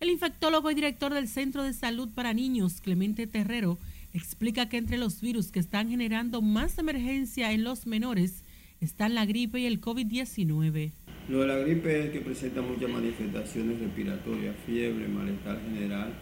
El 0.00 0.10
infectólogo 0.10 0.70
y 0.70 0.74
director 0.74 1.12
del 1.12 1.28
Centro 1.28 1.62
de 1.62 1.72
Salud 1.72 2.08
para 2.14 2.32
Niños, 2.32 2.80
Clemente 2.80 3.26
Terrero, 3.26 3.78
explica 4.12 4.68
que 4.68 4.76
entre 4.76 4.98
los 4.98 5.20
virus 5.20 5.52
que 5.52 5.60
están 5.60 5.88
generando 5.88 6.42
más 6.42 6.78
emergencia 6.78 7.52
en 7.52 7.64
los 7.64 7.86
menores 7.86 8.42
están 8.80 9.14
la 9.14 9.26
gripe 9.26 9.60
y 9.60 9.66
el 9.66 9.80
COVID-19. 9.80 10.90
Lo 11.28 11.40
de 11.40 11.46
la 11.46 11.56
gripe 11.58 12.06
es 12.06 12.10
que 12.10 12.20
presenta 12.20 12.62
muchas 12.62 12.90
manifestaciones 12.90 13.78
respiratorias, 13.78 14.56
fiebre, 14.66 15.06
malestar 15.06 15.60
general, 15.62 16.12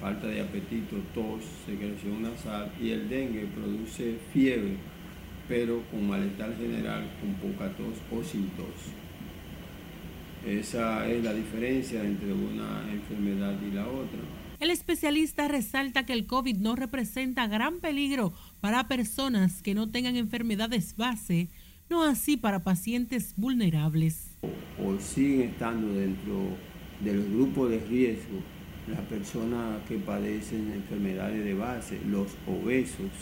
falta 0.00 0.26
de 0.26 0.42
apetito, 0.42 0.96
tos, 1.14 1.42
secreción 1.64 2.22
nasal 2.22 2.70
y 2.80 2.90
el 2.90 3.08
dengue 3.08 3.46
produce 3.46 4.18
fiebre, 4.32 4.76
pero 5.48 5.82
con 5.90 6.06
malestar 6.06 6.56
general, 6.56 7.10
con 7.20 7.34
poca 7.34 7.70
tos 7.76 7.96
o 8.12 8.22
sin 8.22 8.48
tos. 8.50 8.92
Esa 10.46 11.08
es 11.10 11.24
la 11.24 11.32
diferencia 11.32 12.04
entre 12.04 12.32
una 12.32 12.84
enfermedad 12.92 13.54
y 13.62 13.74
la 13.74 13.88
otra. 13.88 14.20
El 14.60 14.70
especialista 14.70 15.48
resalta 15.48 16.06
que 16.06 16.14
el 16.14 16.26
COVID 16.26 16.56
no 16.56 16.76
representa 16.76 17.46
gran 17.46 17.80
peligro 17.80 18.32
para 18.66 18.88
personas 18.88 19.62
que 19.62 19.74
no 19.74 19.88
tengan 19.88 20.16
enfermedades 20.16 20.96
base, 20.96 21.46
no 21.88 22.02
así 22.02 22.36
para 22.36 22.64
pacientes 22.64 23.32
vulnerables. 23.36 24.32
O, 24.42 24.98
siguen 24.98 25.50
estando 25.50 25.94
dentro 25.94 26.48
del 26.98 27.30
grupo 27.30 27.68
de 27.68 27.78
riesgo 27.78 28.40
las 28.88 28.98
personas 29.02 29.80
que 29.86 29.98
padecen 29.98 30.72
enfermedades 30.72 31.44
de 31.44 31.54
base, 31.54 32.00
los 32.10 32.26
obesos, 32.48 33.12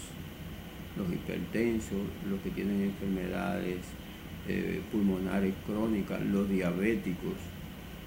los 0.96 1.12
hipertensos, 1.12 2.00
los 2.30 2.40
que 2.40 2.48
tienen 2.48 2.80
enfermedades 2.80 3.80
eh, 4.48 4.80
pulmonares 4.90 5.52
crónicas, 5.66 6.22
los 6.22 6.48
diabéticos, 6.48 7.34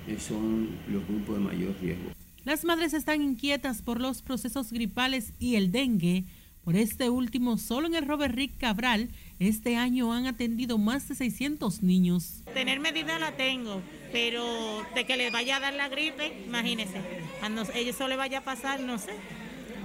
eh, 0.08 0.18
son 0.20 0.70
los 0.92 1.08
grupos 1.08 1.38
de 1.38 1.44
mayor 1.44 1.76
riesgo. 1.80 2.10
Las 2.46 2.66
madres 2.66 2.96
están 2.96 3.22
inquietas 3.22 3.84
por 3.84 4.02
los 4.02 4.24
procesos 4.24 4.72
gripales 4.72 5.34
y 5.38 5.54
el 5.54 5.72
dengue. 5.72 6.24
Por 6.68 6.76
este 6.76 7.10
último, 7.10 7.58
solo 7.58 7.88
en 7.88 7.96
el 7.96 8.06
Robert 8.06 8.36
Rick 8.36 8.58
Cabral, 8.58 9.08
este 9.40 9.78
año 9.78 10.12
han 10.12 10.28
atendido 10.28 10.78
más 10.78 11.08
de 11.08 11.16
600 11.16 11.82
niños. 11.82 12.44
Tener 12.54 12.82
medida 12.82 13.18
la 13.20 13.38
tengo, 13.38 13.82
pero 14.12 14.84
de 14.94 15.06
que 15.06 15.16
le 15.16 15.30
vaya 15.30 15.56
a 15.56 15.60
dar 15.62 15.74
la 15.76 15.88
gripe, 15.88 16.44
imagínese. 16.46 16.98
A 17.42 17.48
ella 17.74 17.94
solo 17.94 18.10
le 18.10 18.16
vaya 18.18 18.40
a 18.40 18.42
pasar, 18.42 18.82
no 18.82 18.98
sé. 18.98 19.14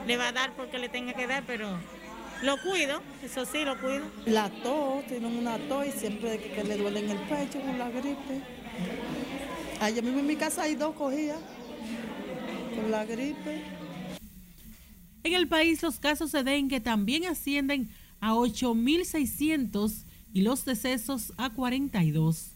Le 0.09 0.17
va 0.17 0.27
a 0.27 0.33
dar 0.33 0.57
porque 0.57 0.81
le 0.81 0.89
tenga 0.89 1.13
que 1.15 1.29
dar, 1.29 1.45
pero 1.47 1.69
lo 2.43 2.57
cuido, 2.61 3.01
eso 3.23 3.47
sí, 3.47 3.65
lo 3.65 3.81
cuido. 3.81 4.03
La 4.27 4.51
tos, 4.51 5.07
tienen 5.07 5.37
una 5.37 5.59
tos 5.59 5.87
y 5.87 5.93
siempre 5.93 6.37
que, 6.39 6.65
le 6.65 6.79
duele 6.79 6.99
en 6.99 7.11
el 7.11 7.19
pecho 7.19 7.61
con 7.61 7.79
la 7.79 7.91
gripe. 7.91 8.43
Ayer 9.81 10.03
mismo 10.03 10.19
en 10.19 10.27
mi 10.27 10.35
casa 10.35 10.65
hay 10.65 10.75
dos 10.75 10.97
cogidas 10.97 11.39
con 12.75 12.91
la 12.91 13.05
gripe. 13.05 13.82
En 15.25 15.35
el 15.35 15.47
país 15.47 15.83
los 15.83 16.01
casos 16.01 16.33
de 16.33 16.43
dengue 16.43 16.81
también 16.81 17.27
ascienden 17.27 17.91
a 18.21 18.33
8.600 18.35 20.05
y 20.33 20.43
los 20.43 20.65
decesos 20.65 21.33
a 21.37 21.51
42. 21.51 22.51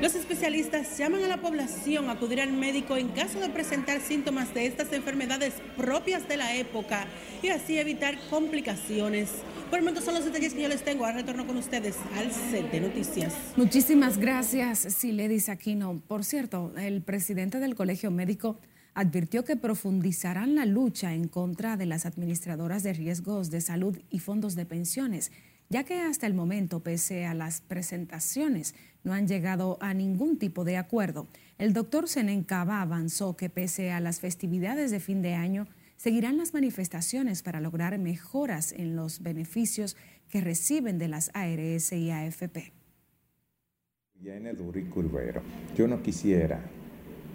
Los 0.00 0.14
especialistas 0.14 0.96
llaman 0.96 1.24
a 1.24 1.28
la 1.28 1.42
población 1.42 2.08
a 2.08 2.12
acudir 2.12 2.40
al 2.40 2.52
médico 2.52 2.96
en 2.96 3.08
caso 3.08 3.40
de 3.40 3.50
presentar 3.50 4.00
síntomas 4.00 4.54
de 4.54 4.64
estas 4.66 4.92
enfermedades 4.92 5.54
propias 5.76 6.28
de 6.28 6.36
la 6.36 6.54
época 6.54 7.06
y 7.42 7.48
así 7.48 7.78
evitar 7.78 8.16
complicaciones. 8.30 9.28
Por 9.68 9.80
el 9.80 9.84
momento 9.84 10.00
son 10.00 10.14
los 10.14 10.24
detalles 10.24 10.54
que 10.54 10.62
yo 10.62 10.68
les 10.68 10.84
tengo. 10.84 11.04
Ahora 11.04 11.18
retorno 11.18 11.46
con 11.46 11.56
ustedes 11.56 11.96
al 12.16 12.32
set 12.32 12.70
de 12.70 12.80
noticias. 12.80 13.34
Muchísimas 13.56 14.18
gracias, 14.18 14.78
Siledis 14.78 15.48
Aquino. 15.48 16.00
Por 16.06 16.24
cierto, 16.24 16.72
el 16.78 17.02
presidente 17.02 17.58
del 17.58 17.74
Colegio 17.74 18.12
Médico 18.12 18.58
advirtió 18.98 19.44
que 19.44 19.54
profundizarán 19.54 20.56
la 20.56 20.66
lucha 20.66 21.14
en 21.14 21.28
contra 21.28 21.76
de 21.76 21.86
las 21.86 22.04
administradoras 22.04 22.82
de 22.82 22.94
riesgos 22.94 23.48
de 23.48 23.60
salud 23.60 23.96
y 24.10 24.18
fondos 24.18 24.56
de 24.56 24.66
pensiones, 24.66 25.30
ya 25.68 25.84
que 25.84 26.00
hasta 26.00 26.26
el 26.26 26.34
momento, 26.34 26.80
pese 26.80 27.24
a 27.24 27.32
las 27.32 27.60
presentaciones, 27.60 28.74
no 29.04 29.12
han 29.12 29.28
llegado 29.28 29.78
a 29.80 29.94
ningún 29.94 30.36
tipo 30.36 30.64
de 30.64 30.78
acuerdo. 30.78 31.28
El 31.58 31.74
doctor 31.74 32.08
Senencaba 32.08 32.82
avanzó 32.82 33.36
que 33.36 33.48
pese 33.48 33.92
a 33.92 34.00
las 34.00 34.18
festividades 34.18 34.90
de 34.90 34.98
fin 34.98 35.22
de 35.22 35.34
año, 35.34 35.68
seguirán 35.96 36.36
las 36.36 36.52
manifestaciones 36.52 37.44
para 37.44 37.60
lograr 37.60 37.96
mejoras 37.98 38.72
en 38.72 38.96
los 38.96 39.22
beneficios 39.22 39.96
que 40.28 40.40
reciben 40.40 40.98
de 40.98 41.06
las 41.06 41.30
ARS 41.34 41.92
y 41.92 42.10
AFP. 42.10 42.72
Yo 45.76 45.86
no 45.86 46.02
quisiera 46.02 46.60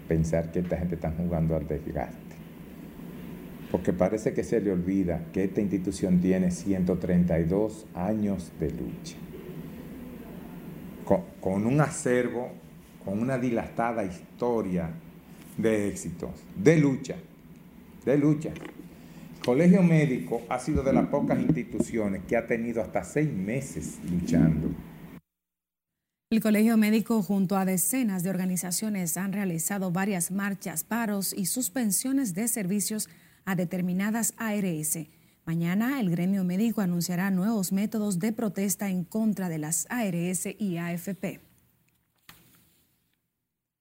pensar 0.08 0.52
que 0.52 0.60
esta 0.60 0.76
gente 0.76 0.94
está 0.96 1.10
jugando 1.10 1.56
al 1.56 1.66
desgaste. 1.66 2.34
Porque 3.70 3.92
parece 3.92 4.32
que 4.32 4.44
se 4.44 4.60
le 4.60 4.70
olvida 4.70 5.26
que 5.32 5.44
esta 5.44 5.60
institución 5.60 6.20
tiene 6.20 6.50
132 6.50 7.86
años 7.94 8.52
de 8.60 8.70
lucha. 8.70 9.16
Con, 11.40 11.66
un 11.66 11.80
acervo, 11.80 12.50
con 13.04 13.18
una 13.20 13.36
dilatada 13.36 14.04
historia 14.04 14.90
de 15.58 15.88
éxitos, 15.88 16.30
de 16.56 16.78
lucha, 16.78 17.16
de 18.04 18.16
lucha. 18.16 18.50
Colegio 19.44 19.82
Médico 19.82 20.42
ha 20.48 20.58
sido 20.58 20.82
de 20.82 20.92
las 20.92 21.08
pocas 21.08 21.38
instituciones 21.38 22.22
que 22.26 22.36
ha 22.36 22.46
tenido 22.46 22.80
hasta 22.80 23.04
seis 23.04 23.30
meses 23.30 23.98
luchando. 24.10 24.68
El 26.34 26.40
Colegio 26.40 26.76
Médico 26.76 27.22
junto 27.22 27.56
a 27.56 27.64
decenas 27.64 28.24
de 28.24 28.30
organizaciones 28.30 29.16
han 29.16 29.32
realizado 29.32 29.92
varias 29.92 30.32
marchas, 30.32 30.82
paros 30.82 31.32
y 31.32 31.46
suspensiones 31.46 32.34
de 32.34 32.48
servicios 32.48 33.08
a 33.44 33.54
determinadas 33.54 34.34
ARS. 34.36 34.98
Mañana 35.46 36.00
el 36.00 36.10
gremio 36.10 36.42
médico 36.42 36.80
anunciará 36.80 37.30
nuevos 37.30 37.70
métodos 37.70 38.18
de 38.18 38.32
protesta 38.32 38.90
en 38.90 39.04
contra 39.04 39.48
de 39.48 39.58
las 39.58 39.86
ARS 39.90 40.48
y 40.58 40.76
AFP. 40.76 41.38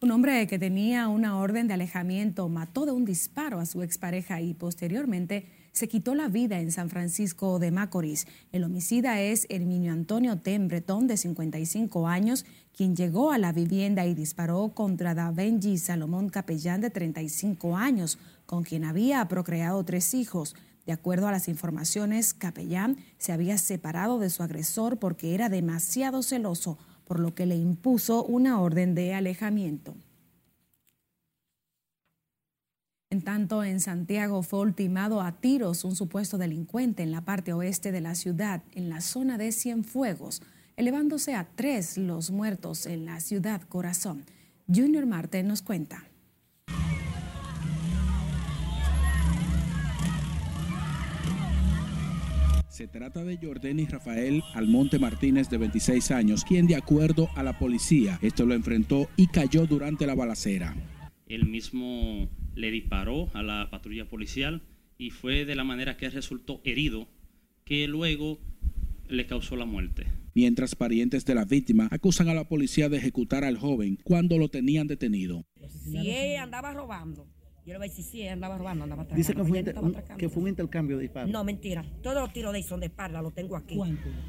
Un 0.02 0.10
hombre 0.10 0.46
que 0.46 0.58
tenía 0.58 1.08
una 1.08 1.38
orden 1.38 1.66
de 1.66 1.72
alejamiento 1.74 2.48
mató 2.48 2.84
de 2.84 2.92
un 2.92 3.06
disparo 3.06 3.58
a 3.58 3.66
su 3.66 3.82
expareja 3.82 4.40
y 4.40 4.54
posteriormente 4.54 5.59
se 5.72 5.88
quitó 5.88 6.14
la 6.14 6.28
vida 6.28 6.60
en 6.60 6.72
San 6.72 6.90
Francisco 6.90 7.58
de 7.58 7.70
Macorís. 7.70 8.26
El 8.52 8.64
homicida 8.64 9.20
es 9.20 9.46
Herminio 9.48 9.92
Antonio 9.92 10.38
Tembretón, 10.38 11.06
de 11.06 11.16
55 11.16 12.08
años, 12.08 12.44
quien 12.76 12.96
llegó 12.96 13.30
a 13.32 13.38
la 13.38 13.52
vivienda 13.52 14.06
y 14.06 14.14
disparó 14.14 14.72
contra 14.74 15.14
Davenji 15.14 15.78
Salomón 15.78 16.28
Capellán, 16.28 16.80
de 16.80 16.90
35 16.90 17.76
años, 17.76 18.18
con 18.46 18.64
quien 18.64 18.84
había 18.84 19.26
procreado 19.28 19.84
tres 19.84 20.14
hijos. 20.14 20.56
De 20.86 20.92
acuerdo 20.92 21.28
a 21.28 21.32
las 21.32 21.48
informaciones, 21.48 22.34
Capellán 22.34 22.96
se 23.18 23.32
había 23.32 23.58
separado 23.58 24.18
de 24.18 24.30
su 24.30 24.42
agresor 24.42 24.98
porque 24.98 25.34
era 25.34 25.48
demasiado 25.48 26.22
celoso, 26.22 26.78
por 27.04 27.20
lo 27.20 27.34
que 27.34 27.46
le 27.46 27.56
impuso 27.56 28.24
una 28.24 28.60
orden 28.60 28.94
de 28.94 29.14
alejamiento. 29.14 29.94
En 33.12 33.22
tanto, 33.22 33.64
en 33.64 33.80
Santiago 33.80 34.44
fue 34.44 34.60
ultimado 34.60 35.20
a 35.20 35.32
tiros 35.32 35.82
un 35.82 35.96
supuesto 35.96 36.38
delincuente 36.38 37.02
en 37.02 37.10
la 37.10 37.24
parte 37.24 37.52
oeste 37.52 37.90
de 37.90 38.00
la 38.00 38.14
ciudad, 38.14 38.62
en 38.70 38.88
la 38.88 39.00
zona 39.00 39.36
de 39.36 39.50
Cienfuegos, 39.50 40.42
elevándose 40.76 41.34
a 41.34 41.48
tres 41.56 41.98
los 41.98 42.30
muertos 42.30 42.86
en 42.86 43.06
la 43.06 43.18
ciudad 43.18 43.62
corazón. 43.62 44.22
Junior 44.72 45.06
Marte 45.06 45.42
nos 45.42 45.60
cuenta. 45.60 46.04
Se 52.68 52.86
trata 52.86 53.24
de 53.24 53.38
Jordani 53.42 53.86
Rafael 53.86 54.40
Almonte 54.54 55.00
Martínez, 55.00 55.50
de 55.50 55.58
26 55.58 56.12
años, 56.12 56.44
quien 56.44 56.68
de 56.68 56.76
acuerdo 56.76 57.28
a 57.34 57.42
la 57.42 57.58
policía, 57.58 58.20
esto 58.22 58.46
lo 58.46 58.54
enfrentó 58.54 59.08
y 59.16 59.26
cayó 59.26 59.66
durante 59.66 60.06
la 60.06 60.14
balacera. 60.14 60.76
El 61.26 61.46
mismo 61.46 62.28
le 62.54 62.70
disparó 62.70 63.28
a 63.34 63.42
la 63.42 63.68
patrulla 63.70 64.08
policial 64.08 64.62
y 64.98 65.10
fue 65.10 65.44
de 65.44 65.54
la 65.54 65.64
manera 65.64 65.96
que 65.96 66.10
resultó 66.10 66.60
herido 66.64 67.08
que 67.64 67.88
luego 67.88 68.38
le 69.08 69.26
causó 69.26 69.56
la 69.56 69.64
muerte. 69.64 70.06
Mientras 70.34 70.74
parientes 70.74 71.24
de 71.24 71.34
la 71.34 71.44
víctima 71.44 71.88
acusan 71.90 72.28
a 72.28 72.34
la 72.34 72.44
policía 72.44 72.88
de 72.88 72.98
ejecutar 72.98 73.44
al 73.44 73.58
joven 73.58 73.98
cuando 74.04 74.38
lo 74.38 74.48
tenían 74.48 74.86
detenido. 74.86 75.44
Si 75.84 76.10
él 76.10 76.36
andaba 76.36 76.72
robando, 76.72 77.26
yo 77.66 77.72
le 77.74 77.78
voy 77.78 77.86
a 77.86 77.90
decir 77.90 78.04
si 78.04 78.22
él 78.22 78.28
andaba 78.30 78.56
robando, 78.56 78.84
andaba 78.84 79.02
atracando. 79.02 79.18
Dice 79.18 79.34
que 79.34 79.44
fue, 79.44 79.82
un, 79.82 79.96
que 80.18 80.28
fue 80.28 80.42
un 80.42 80.48
intercambio 80.48 80.96
de 80.96 81.02
disparos. 81.02 81.30
No, 81.30 81.44
mentira. 81.44 81.84
Todos 82.02 82.22
los 82.22 82.32
tiros 82.32 82.52
de 82.52 82.58
ahí 82.58 82.62
son 82.62 82.80
de 82.80 82.86
espalda, 82.86 83.20
lo 83.22 83.32
tengo 83.32 83.56
aquí. 83.56 83.78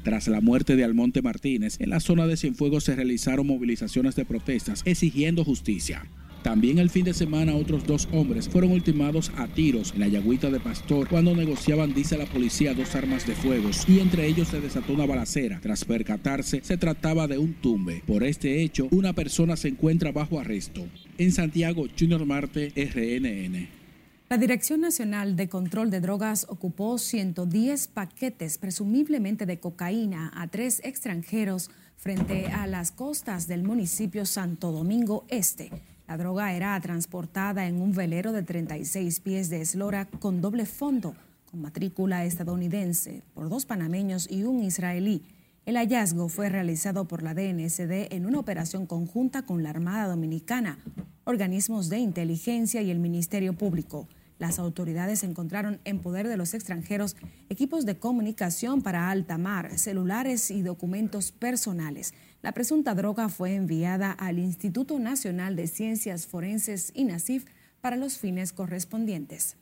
Tras 0.02 0.28
la 0.28 0.40
muerte 0.40 0.76
de 0.76 0.84
Almonte 0.84 1.22
Martínez, 1.22 1.80
en 1.80 1.90
la 1.90 2.00
zona 2.00 2.26
de 2.26 2.36
Cienfuegos 2.36 2.84
se 2.84 2.96
realizaron 2.96 3.46
movilizaciones 3.46 4.16
de 4.16 4.24
protestas 4.24 4.82
exigiendo 4.84 5.44
justicia. 5.44 6.04
También 6.42 6.78
el 6.78 6.90
fin 6.90 7.04
de 7.04 7.14
semana 7.14 7.54
otros 7.54 7.86
dos 7.86 8.08
hombres 8.12 8.48
fueron 8.48 8.72
ultimados 8.72 9.30
a 9.36 9.46
tiros 9.46 9.92
en 9.94 10.00
la 10.00 10.08
Yagüita 10.08 10.50
de 10.50 10.58
Pastor 10.58 11.08
cuando 11.08 11.36
negociaban, 11.36 11.94
dice 11.94 12.18
la 12.18 12.26
policía, 12.26 12.74
dos 12.74 12.94
armas 12.94 13.26
de 13.26 13.34
fuego 13.34 13.70
y 13.86 14.00
entre 14.00 14.26
ellos 14.26 14.48
se 14.48 14.60
desató 14.60 14.92
una 14.92 15.06
balacera. 15.06 15.60
Tras 15.62 15.84
percatarse, 15.84 16.60
se 16.62 16.76
trataba 16.76 17.28
de 17.28 17.38
un 17.38 17.54
tumbe. 17.54 18.02
Por 18.06 18.24
este 18.24 18.62
hecho, 18.62 18.88
una 18.90 19.12
persona 19.12 19.56
se 19.56 19.68
encuentra 19.68 20.12
bajo 20.12 20.40
arresto. 20.40 20.84
En 21.18 21.32
Santiago, 21.32 21.86
Junior 21.98 22.24
Marte, 22.24 22.72
RNN. 22.74 23.82
La 24.28 24.38
Dirección 24.38 24.80
Nacional 24.80 25.36
de 25.36 25.48
Control 25.48 25.90
de 25.90 26.00
Drogas 26.00 26.46
ocupó 26.48 26.96
110 26.96 27.88
paquetes 27.88 28.56
presumiblemente 28.56 29.44
de 29.44 29.60
cocaína 29.60 30.32
a 30.34 30.48
tres 30.48 30.80
extranjeros 30.84 31.70
frente 31.98 32.46
a 32.46 32.66
las 32.66 32.90
costas 32.92 33.46
del 33.46 33.62
municipio 33.62 34.24
Santo 34.24 34.72
Domingo 34.72 35.24
Este. 35.28 35.70
La 36.12 36.18
droga 36.18 36.52
era 36.52 36.78
transportada 36.82 37.66
en 37.66 37.80
un 37.80 37.94
velero 37.94 38.32
de 38.32 38.42
36 38.42 39.20
pies 39.20 39.48
de 39.48 39.62
eslora 39.62 40.04
con 40.04 40.42
doble 40.42 40.66
fondo, 40.66 41.14
con 41.50 41.62
matrícula 41.62 42.26
estadounidense, 42.26 43.22
por 43.32 43.48
dos 43.48 43.64
panameños 43.64 44.30
y 44.30 44.42
un 44.42 44.62
israelí. 44.62 45.22
El 45.64 45.78
hallazgo 45.78 46.28
fue 46.28 46.50
realizado 46.50 47.08
por 47.08 47.22
la 47.22 47.32
DNSD 47.32 48.12
en 48.12 48.26
una 48.26 48.40
operación 48.40 48.84
conjunta 48.84 49.46
con 49.46 49.62
la 49.62 49.70
Armada 49.70 50.06
Dominicana, 50.06 50.76
organismos 51.24 51.88
de 51.88 52.00
inteligencia 52.00 52.82
y 52.82 52.90
el 52.90 52.98
Ministerio 52.98 53.54
Público. 53.54 54.06
Las 54.38 54.58
autoridades 54.58 55.22
encontraron 55.22 55.80
en 55.84 56.00
poder 56.00 56.28
de 56.28 56.36
los 56.36 56.52
extranjeros 56.52 57.16
equipos 57.48 57.86
de 57.86 57.96
comunicación 57.96 58.82
para 58.82 59.08
alta 59.08 59.38
mar, 59.38 59.78
celulares 59.78 60.50
y 60.50 60.60
documentos 60.60 61.32
personales. 61.32 62.12
La 62.42 62.50
presunta 62.50 62.96
droga 62.96 63.28
fue 63.28 63.54
enviada 63.54 64.10
al 64.10 64.40
Instituto 64.40 64.98
Nacional 64.98 65.54
de 65.54 65.68
Ciencias 65.68 66.26
Forenses, 66.26 66.90
INACIF, 66.96 67.44
para 67.80 67.94
los 67.94 68.18
fines 68.18 68.52
correspondientes. 68.52 69.56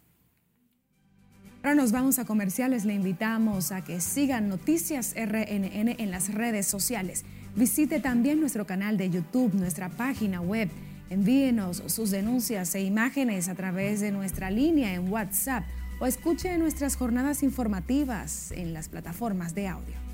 Ahora 1.62 1.74
nos 1.74 1.92
vamos 1.92 2.18
a 2.18 2.24
comerciales. 2.24 2.86
Le 2.86 2.94
invitamos 2.94 3.70
a 3.70 3.84
que 3.84 4.00
sigan 4.00 4.48
Noticias 4.48 5.14
RNN 5.14 5.96
en 5.98 6.10
las 6.10 6.32
redes 6.32 6.66
sociales. 6.66 7.26
Visite 7.54 8.00
también 8.00 8.40
nuestro 8.40 8.66
canal 8.66 8.96
de 8.96 9.10
YouTube, 9.10 9.52
nuestra 9.52 9.90
página 9.90 10.40
web. 10.40 10.70
Envíenos 11.10 11.82
sus 11.86 12.10
denuncias 12.10 12.74
e 12.74 12.80
imágenes 12.80 13.48
a 13.48 13.54
través 13.54 14.00
de 14.00 14.10
nuestra 14.10 14.50
línea 14.50 14.94
en 14.94 15.12
WhatsApp 15.12 15.64
o 16.00 16.06
escuche 16.06 16.56
nuestras 16.56 16.96
jornadas 16.96 17.42
informativas 17.42 18.52
en 18.52 18.72
las 18.72 18.88
plataformas 18.88 19.54
de 19.54 19.68
audio. 19.68 20.09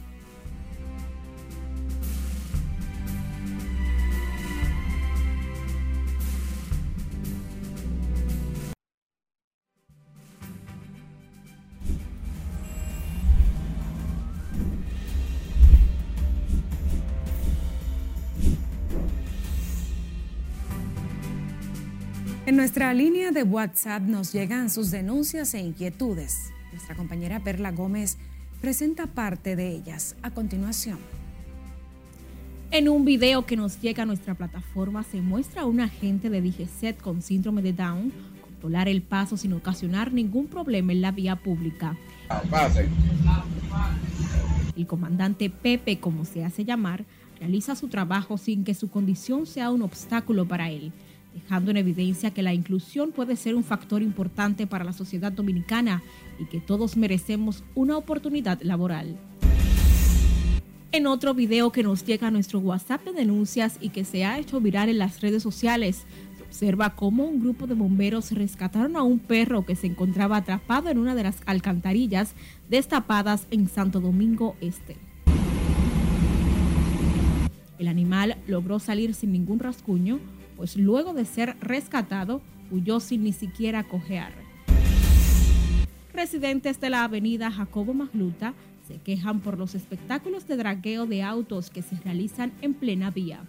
En 22.46 22.54
nuestra 22.54 22.94
línea 22.94 23.32
de 23.32 23.42
WhatsApp 23.42 24.02
nos 24.02 24.32
llegan 24.32 24.70
sus 24.70 24.92
denuncias 24.92 25.52
e 25.54 25.59
inquietudes. 25.59 26.52
Nuestra 26.70 26.94
compañera 26.94 27.40
Perla 27.40 27.72
Gómez 27.72 28.18
presenta 28.61 29.09
parte 29.09 29.56
de 29.56 29.74
ellas 29.74 30.14
a 30.22 30.30
continuación. 30.30 31.00
En 32.70 32.88
un 32.88 33.04
video 33.04 33.46
que 33.46 33.56
nos 33.56 33.80
llega 33.80 34.04
a 34.04 34.06
nuestra 34.06 34.35
plataforma 34.35 35.02
se 35.02 35.22
muestra 35.22 35.62
a 35.62 35.66
un 35.66 35.80
agente 35.80 36.30
de 36.30 36.40
DGCET 36.40 37.00
con 37.00 37.20
síndrome 37.20 37.62
de 37.62 37.72
Down 37.72 38.12
controlar 38.40 38.88
el 38.88 39.02
paso 39.02 39.37
sin 39.37 39.52
ocasionar 39.52 40.12
ningún 40.12 40.46
problema 40.46 40.92
en 40.92 41.00
la 41.00 41.11
vía 41.11 41.35
pública. 41.35 41.96
El 44.76 44.87
comandante 44.87 45.50
Pepe, 45.50 45.98
como 45.98 46.24
se 46.24 46.44
hace 46.44 46.64
llamar, 46.64 47.04
realiza 47.40 47.74
su 47.74 47.88
trabajo 47.88 48.38
sin 48.38 48.62
que 48.62 48.74
su 48.74 48.88
condición 48.88 49.46
sea 49.46 49.70
un 49.70 49.82
obstáculo 49.82 50.46
para 50.46 50.70
él, 50.70 50.92
dejando 51.37 51.70
en 51.70 51.77
evidencia 51.77 52.31
que 52.31 52.42
la 52.42 52.55
inclusión 52.55 53.12
puede 53.12 53.37
ser 53.37 53.55
un 53.57 53.62
factor 53.62 54.01
importante 54.01 54.66
para 54.66 54.85
la 54.85 54.94
sociedad 54.94 55.31
dominicana 55.31 56.03
y 56.38 56.46
que 56.46 56.61
todos 56.61 56.96
merecemos 56.96 57.62
una 57.75 57.99
oportunidad 57.99 58.62
laboral. 58.62 59.18
En 60.92 61.07
otro 61.07 61.35
video 61.35 61.72
que 61.72 61.83
nos 61.83 62.07
llega 62.07 62.29
a 62.29 62.31
nuestro 62.31 62.59
WhatsApp 62.59 63.05
de 63.05 63.12
denuncias 63.12 63.77
y 63.83 63.90
que 63.90 64.07
se 64.07 64.25
ha 64.25 64.38
hecho 64.38 64.62
viral 64.62 64.88
en 64.88 64.96
las 64.96 65.20
redes 65.20 65.42
sociales, 65.42 66.07
se 66.38 66.42
observa 66.44 66.96
cómo 66.96 67.25
un 67.25 67.40
grupo 67.40 67.66
de 67.66 67.75
bomberos 67.75 68.33
rescataron 68.33 68.96
a 68.96 69.03
un 69.03 69.18
perro 69.18 69.66
que 69.66 69.77
se 69.77 69.88
encontraba 69.88 70.38
atrapado 70.38 70.88
en 70.88 70.96
una 70.96 71.14
de 71.14 71.25
las 71.25 71.37
alcantarillas 71.44 72.35
destapadas 72.70 73.46
en 73.51 73.68
Santo 73.68 74.01
Domingo 74.01 74.57
Este. 74.62 74.96
El 77.79 77.88
animal 77.88 78.38
logró 78.46 78.79
salir 78.79 79.12
sin 79.12 79.33
ningún 79.33 79.59
rasguño, 79.59 80.18
pues 80.57 80.77
luego 80.77 81.12
de 81.12 81.25
ser 81.25 81.57
rescatado 81.61 82.40
huyó 82.71 83.01
sin 83.01 83.25
ni 83.25 83.33
siquiera 83.33 83.85
cojear. 83.85 84.33
Residentes 86.12 86.81
de 86.81 86.90
la 86.90 87.05
avenida 87.05 87.51
Jacobo 87.51 87.92
Magluta 87.92 88.55
se 88.88 88.99
quejan 88.99 89.40
por 89.40 89.59
los 89.59 89.75
espectáculos 89.75 90.47
de 90.47 90.57
dragueo 90.57 91.07
de 91.07 91.23
autos 91.23 91.71
que 91.71 91.83
se 91.83 91.97
realizan 91.97 92.53
en 92.62 92.75
plena 92.75 93.11
vía. 93.11 93.45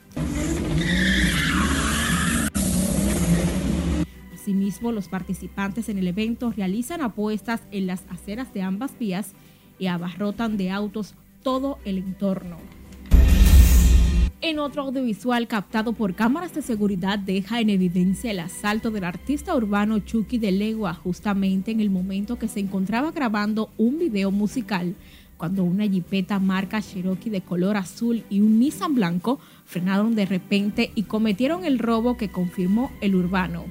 Asimismo, 4.33 4.91
los 4.91 5.07
participantes 5.07 5.89
en 5.89 5.97
el 5.97 6.07
evento 6.07 6.51
realizan 6.55 7.01
apuestas 7.01 7.61
en 7.71 7.87
las 7.87 8.03
aceras 8.09 8.53
de 8.53 8.61
ambas 8.61 8.97
vías 8.97 9.33
y 9.77 9.87
abarrotan 9.87 10.57
de 10.57 10.71
autos 10.71 11.15
todo 11.43 11.79
el 11.85 11.97
entorno. 11.99 12.57
En 14.47 14.59
otro 14.59 14.83
audiovisual 14.83 15.45
captado 15.45 15.91
por 15.91 16.15
cámaras 16.15 16.55
de 16.55 16.61
seguridad 16.61 17.19
deja 17.19 17.59
en 17.59 17.69
evidencia 17.69 18.31
el 18.31 18.39
asalto 18.39 18.91
del 18.91 19.03
artista 19.03 19.53
urbano 19.53 19.99
Chucky 19.99 20.37
de 20.37 20.53
Legua 20.53 20.93
justamente 20.93 21.71
en 21.71 21.81
el 21.81 21.89
momento 21.89 22.39
que 22.39 22.47
se 22.47 22.61
encontraba 22.61 23.11
grabando 23.11 23.69
un 23.75 23.99
video 23.99 24.31
musical 24.31 24.95
cuando 25.35 25.65
una 25.65 25.85
jipeta 25.85 26.39
marca 26.39 26.81
Cherokee 26.81 27.29
de 27.29 27.41
color 27.41 27.75
azul 27.75 28.23
y 28.29 28.39
un 28.39 28.57
Nissan 28.57 28.95
blanco 28.95 29.37
frenaron 29.65 30.15
de 30.15 30.25
repente 30.25 30.91
y 30.95 31.03
cometieron 31.03 31.65
el 31.65 31.77
robo 31.77 32.15
que 32.15 32.29
confirmó 32.29 32.89
el 33.01 33.15
urbano. 33.15 33.65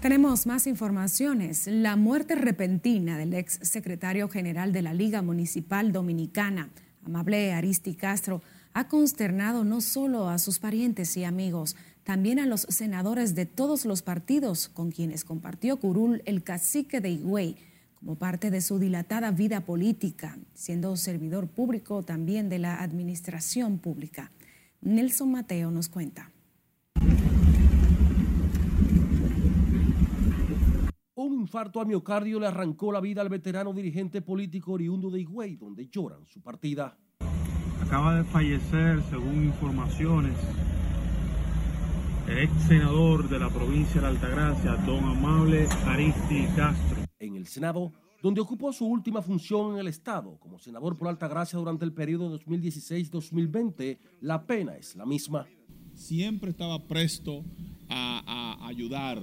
Tenemos 0.00 0.46
más 0.46 0.66
informaciones. 0.66 1.66
La 1.66 1.96
muerte 1.96 2.36
repentina 2.36 3.18
del 3.18 3.34
ex 3.34 3.58
secretario 3.60 4.30
general 4.30 4.72
de 4.72 4.80
la 4.80 4.94
Liga 4.94 5.20
Municipal 5.20 5.92
Dominicana, 5.92 6.70
Amable 7.04 7.52
Aristi 7.52 7.94
Castro, 7.94 8.40
ha 8.72 8.88
consternado 8.88 9.64
no 9.64 9.82
solo 9.82 10.30
a 10.30 10.38
sus 10.38 10.58
parientes 10.58 11.14
y 11.18 11.24
amigos, 11.24 11.76
también 12.04 12.38
a 12.38 12.46
los 12.46 12.62
senadores 12.62 13.34
de 13.34 13.46
todos 13.46 13.84
los 13.84 14.02
partidos 14.02 14.68
con 14.68 14.90
quienes 14.90 15.24
compartió 15.24 15.76
Curul 15.78 16.22
el 16.24 16.42
cacique 16.42 17.00
de 17.00 17.10
Higüey 17.10 17.56
como 17.94 18.16
parte 18.16 18.50
de 18.50 18.60
su 18.60 18.80
dilatada 18.80 19.30
vida 19.30 19.60
política, 19.60 20.36
siendo 20.54 20.96
servidor 20.96 21.46
público 21.46 22.02
también 22.02 22.48
de 22.48 22.58
la 22.58 22.82
administración 22.82 23.78
pública. 23.78 24.32
Nelson 24.80 25.30
Mateo 25.30 25.70
nos 25.70 25.88
cuenta. 25.88 26.32
Un 31.14 31.34
infarto 31.34 31.80
a 31.80 31.84
miocardio 31.84 32.40
le 32.40 32.48
arrancó 32.48 32.90
la 32.90 33.00
vida 33.00 33.20
al 33.20 33.28
veterano 33.28 33.72
dirigente 33.72 34.22
político 34.22 34.72
oriundo 34.72 35.08
de 35.08 35.20
Higüey, 35.20 35.54
donde 35.54 35.86
lloran 35.86 36.26
su 36.26 36.40
partida. 36.40 36.96
Acaba 37.80 38.16
de 38.16 38.24
fallecer, 38.24 39.00
según 39.08 39.44
informaciones, 39.44 40.34
el 42.32 42.38
ex 42.38 42.62
senador 42.62 43.28
de 43.28 43.38
la 43.38 43.50
provincia 43.50 44.00
de 44.00 44.06
Altagracia, 44.06 44.76
don 44.86 45.04
Amable 45.04 45.66
Aristi 45.86 46.46
Castro. 46.56 47.04
En 47.18 47.36
el 47.36 47.46
Senado, 47.46 47.92
donde 48.22 48.40
ocupó 48.40 48.72
su 48.72 48.86
última 48.86 49.20
función 49.20 49.74
en 49.74 49.80
el 49.80 49.88
Estado 49.88 50.38
como 50.38 50.58
senador 50.58 50.96
por 50.96 51.08
Altagracia 51.08 51.58
durante 51.58 51.84
el 51.84 51.92
periodo 51.92 52.38
2016-2020, 52.38 53.98
la 54.22 54.46
pena 54.46 54.76
es 54.76 54.96
la 54.96 55.04
misma. 55.04 55.46
Siempre 55.94 56.50
estaba 56.50 56.82
presto 56.86 57.44
a, 57.90 58.22
a 58.62 58.66
ayudar 58.66 59.20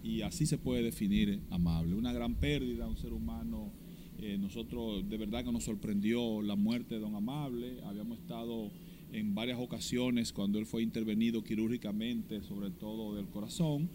y 0.00 0.22
así 0.22 0.46
se 0.46 0.58
puede 0.58 0.82
definir 0.82 1.42
Amable. 1.50 1.96
Una 1.96 2.12
gran 2.12 2.36
pérdida, 2.36 2.86
un 2.86 2.96
ser 2.96 3.12
humano. 3.12 3.72
Eh, 4.18 4.38
nosotros 4.38 5.08
de 5.08 5.16
verdad 5.16 5.44
que 5.44 5.50
nos 5.50 5.64
sorprendió 5.64 6.42
la 6.42 6.54
muerte 6.54 6.94
de 6.94 7.00
don 7.00 7.16
Amable. 7.16 7.82
Habíamos 7.84 8.20
estado 8.20 8.70
en 9.12 9.34
varias 9.34 9.58
ocasiones 9.58 10.32
cuando 10.32 10.58
él 10.58 10.66
fue 10.66 10.82
intervenido 10.82 11.42
quirúrgicamente, 11.42 12.42
sobre 12.42 12.70
todo 12.70 13.14
del 13.14 13.26
corazón. 13.26 13.88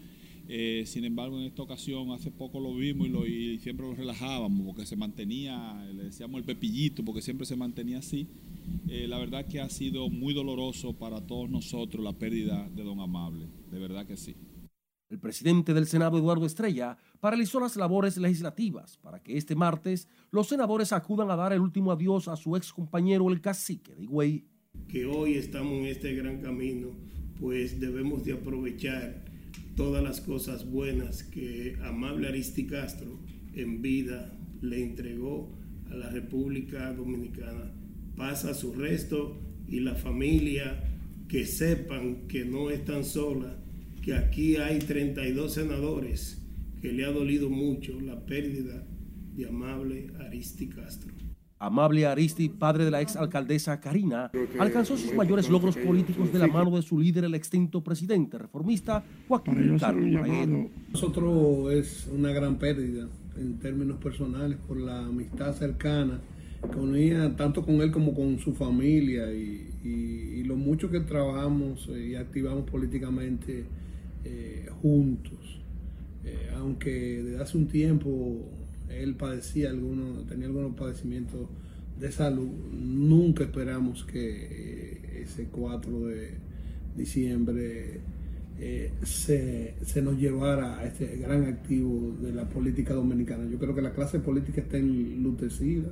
Eh, 0.48 0.84
sin 0.86 1.04
embargo, 1.04 1.38
en 1.38 1.46
esta 1.46 1.62
ocasión, 1.62 2.12
hace 2.12 2.30
poco 2.30 2.60
lo 2.60 2.74
vimos 2.74 3.08
y, 3.28 3.58
siempre 3.58 3.86
lo 3.86 3.94
relajábamos 3.94 4.64
porque 4.64 4.86
se 4.86 4.94
mantenía, 4.94 5.84
le 5.92 6.04
decíamos 6.04 6.38
el 6.38 6.44
pepillito, 6.44 7.04
porque 7.04 7.20
siempre 7.20 7.46
se 7.46 7.56
mantenía 7.56 7.98
así. 7.98 8.28
Eh, 8.88 9.06
la 9.08 9.18
verdad 9.18 9.46
que 9.46 9.60
ha 9.60 9.68
sido 9.68 10.08
muy 10.08 10.34
doloroso 10.34 10.92
para 10.92 11.20
todos 11.20 11.50
nosotros 11.50 12.02
la 12.04 12.12
pérdida 12.12 12.68
de 12.68 12.84
don 12.84 13.00
Amable, 13.00 13.46
de 13.70 13.78
verdad 13.78 14.06
que 14.06 14.16
sí. 14.16 14.36
El 15.08 15.20
presidente 15.20 15.72
del 15.72 15.86
Senado, 15.86 16.18
Eduardo 16.18 16.46
Estrella, 16.46 16.96
paralizó 17.20 17.60
las 17.60 17.76
labores 17.76 18.16
legislativas 18.16 18.98
para 18.98 19.22
que 19.22 19.36
este 19.36 19.54
martes 19.54 20.08
los 20.30 20.48
senadores 20.48 20.92
acudan 20.92 21.30
a 21.30 21.36
dar 21.36 21.52
el 21.52 21.60
último 21.60 21.92
adiós 21.92 22.26
a 22.26 22.36
su 22.36 22.56
ex 22.56 22.72
compañero, 22.72 23.30
el 23.30 23.40
cacique 23.40 23.94
de 23.94 24.02
Higüey 24.02 24.44
que 24.88 25.06
hoy 25.06 25.34
estamos 25.34 25.80
en 25.80 25.86
este 25.86 26.14
gran 26.14 26.40
camino, 26.40 26.88
pues 27.40 27.80
debemos 27.80 28.24
de 28.24 28.32
aprovechar 28.32 29.24
todas 29.76 30.02
las 30.02 30.20
cosas 30.20 30.70
buenas 30.70 31.22
que 31.22 31.76
Amable 31.82 32.28
Aristi 32.28 32.66
Castro 32.66 33.18
en 33.54 33.82
vida 33.82 34.32
le 34.62 34.82
entregó 34.82 35.52
a 35.90 35.94
la 35.94 36.08
República 36.10 36.92
Dominicana. 36.92 37.72
Pasa 38.16 38.54
su 38.54 38.72
resto 38.72 39.38
y 39.68 39.80
la 39.80 39.94
familia 39.94 40.82
que 41.28 41.44
sepan 41.44 42.28
que 42.28 42.44
no 42.44 42.70
están 42.70 43.04
solas, 43.04 43.54
que 44.02 44.14
aquí 44.14 44.56
hay 44.56 44.78
32 44.78 45.52
senadores 45.52 46.40
que 46.80 46.92
le 46.92 47.04
ha 47.04 47.10
dolido 47.10 47.50
mucho 47.50 48.00
la 48.00 48.24
pérdida 48.24 48.86
de 49.36 49.46
Amable 49.46 50.10
Aristi 50.20 50.68
Castro. 50.68 51.15
Amable 51.58 52.06
Aristi, 52.06 52.50
padre 52.50 52.84
de 52.84 52.90
la 52.90 53.00
ex 53.00 53.16
alcaldesa 53.16 53.80
Karina, 53.80 54.30
alcanzó 54.58 54.96
sus 54.96 55.14
mayores 55.14 55.48
logros 55.48 55.76
políticos 55.76 56.30
de 56.32 56.38
la 56.38 56.46
mano 56.46 56.76
de 56.76 56.82
su 56.82 56.98
líder, 56.98 57.24
el 57.24 57.34
extinto 57.34 57.82
presidente 57.82 58.36
reformista 58.36 59.02
Joaquín 59.26 59.78
Carlos 59.78 60.38
Nosotros 60.92 61.72
es 61.72 62.08
una 62.14 62.30
gran 62.32 62.56
pérdida 62.56 63.08
en 63.38 63.58
términos 63.58 63.96
personales 63.98 64.58
por 64.66 64.76
la 64.78 65.06
amistad 65.06 65.54
cercana 65.54 66.20
que 66.70 66.78
unía 66.78 67.34
tanto 67.36 67.64
con 67.64 67.76
él 67.76 67.90
como 67.90 68.14
con 68.14 68.38
su 68.38 68.54
familia 68.54 69.32
y, 69.32 69.62
lo 70.44 70.54
mucho 70.54 70.88
que 70.90 71.00
trabajamos 71.00 71.88
y 71.88 72.14
activamos 72.14 72.70
políticamente 72.70 73.64
eh, 74.24 74.68
juntos. 74.80 75.60
Eh, 76.24 76.50
aunque 76.56 76.90
desde 77.22 77.42
hace 77.42 77.58
un 77.58 77.66
tiempo 77.66 78.48
él 78.88 79.14
padecía 79.16 79.70
algunos, 79.70 80.26
tenía 80.26 80.46
algunos 80.46 80.74
padecimientos 80.76 81.48
de 81.98 82.12
salud. 82.12 82.48
Nunca 82.72 83.44
esperamos 83.44 84.04
que 84.04 84.20
eh, 84.20 85.22
ese 85.24 85.46
4 85.46 86.06
de 86.06 86.34
diciembre 86.96 88.00
eh, 88.58 88.92
se, 89.02 89.74
se, 89.84 90.02
nos 90.02 90.16
llevara 90.18 90.78
a 90.78 90.86
este 90.86 91.16
gran 91.16 91.44
activo 91.44 92.16
de 92.20 92.32
la 92.32 92.48
política 92.48 92.94
dominicana. 92.94 93.48
Yo 93.50 93.58
creo 93.58 93.74
que 93.74 93.82
la 93.82 93.92
clase 93.92 94.18
política 94.18 94.60
está 94.60 94.78
enlutecida. 94.78 95.88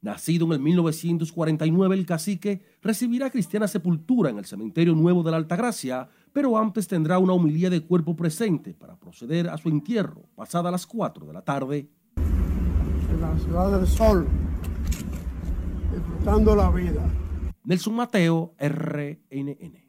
Nacido 0.00 0.44
en 0.46 0.52
el 0.52 0.60
1949, 0.60 1.94
el 1.94 2.04
cacique 2.04 2.60
recibirá 2.82 3.30
cristiana 3.30 3.66
sepultura 3.66 4.28
en 4.28 4.38
el 4.38 4.44
Cementerio 4.44 4.94
Nuevo 4.94 5.22
de 5.22 5.30
la 5.30 5.38
Altagracia, 5.38 6.10
pero 6.30 6.58
antes 6.58 6.86
tendrá 6.86 7.18
una 7.18 7.32
humilía 7.32 7.70
de 7.70 7.80
cuerpo 7.80 8.14
presente 8.14 8.74
para 8.74 8.98
proceder 8.98 9.48
a 9.48 9.56
su 9.56 9.70
entierro, 9.70 10.28
pasada 10.34 10.70
las 10.70 10.86
4 10.86 11.26
de 11.26 11.32
la 11.32 11.42
tarde 11.42 11.88
la 13.32 13.38
ciudad 13.38 13.78
del 13.78 13.86
sol, 13.86 14.28
disfrutando 15.92 16.54
la 16.54 16.70
vida. 16.70 17.02
Nelson 17.64 17.94
Mateo, 17.94 18.54
RNN. 18.58 19.84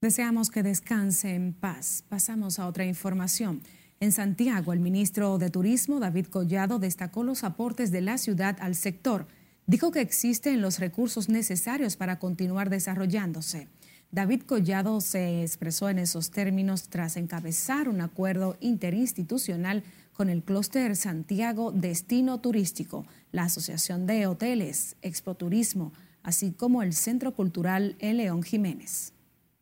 Deseamos 0.00 0.50
que 0.50 0.62
descanse 0.62 1.34
en 1.34 1.52
paz. 1.52 2.04
Pasamos 2.08 2.58
a 2.58 2.66
otra 2.66 2.84
información. 2.84 3.62
En 4.00 4.12
Santiago, 4.12 4.72
el 4.72 4.78
ministro 4.78 5.38
de 5.38 5.50
Turismo, 5.50 5.98
David 5.98 6.26
Collado, 6.26 6.78
destacó 6.78 7.24
los 7.24 7.42
aportes 7.42 7.90
de 7.90 8.00
la 8.00 8.16
ciudad 8.16 8.56
al 8.60 8.76
sector. 8.76 9.26
Dijo 9.66 9.90
que 9.90 10.00
existen 10.00 10.62
los 10.62 10.78
recursos 10.78 11.28
necesarios 11.28 11.96
para 11.96 12.20
continuar 12.20 12.70
desarrollándose. 12.70 13.66
David 14.12 14.42
Collado 14.42 15.00
se 15.00 15.42
expresó 15.42 15.88
en 15.88 15.98
esos 15.98 16.30
términos 16.30 16.88
tras 16.88 17.16
encabezar 17.16 17.88
un 17.88 18.00
acuerdo 18.00 18.56
interinstitucional 18.60 19.82
con 20.18 20.30
el 20.30 20.42
clúster 20.42 20.96
Santiago 20.96 21.70
Destino 21.70 22.40
Turístico, 22.40 23.06
la 23.30 23.44
Asociación 23.44 24.04
de 24.08 24.26
Hoteles, 24.26 24.96
Expo 25.00 25.36
Turismo, 25.36 25.92
así 26.24 26.50
como 26.50 26.82
el 26.82 26.92
Centro 26.92 27.36
Cultural 27.36 27.94
El 28.00 28.16
León 28.16 28.42
Jiménez. 28.42 29.12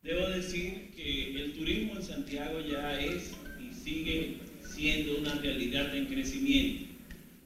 Debo 0.03 0.31
decir 0.31 0.93
que 0.97 1.45
el 1.45 1.53
turismo 1.53 1.97
en 1.97 2.03
Santiago 2.03 2.59
ya 2.61 2.99
es 2.99 3.33
y 3.61 3.75
sigue 3.75 4.39
siendo 4.75 5.19
una 5.19 5.35
realidad 5.35 5.95
en 5.95 6.07
crecimiento. 6.07 6.87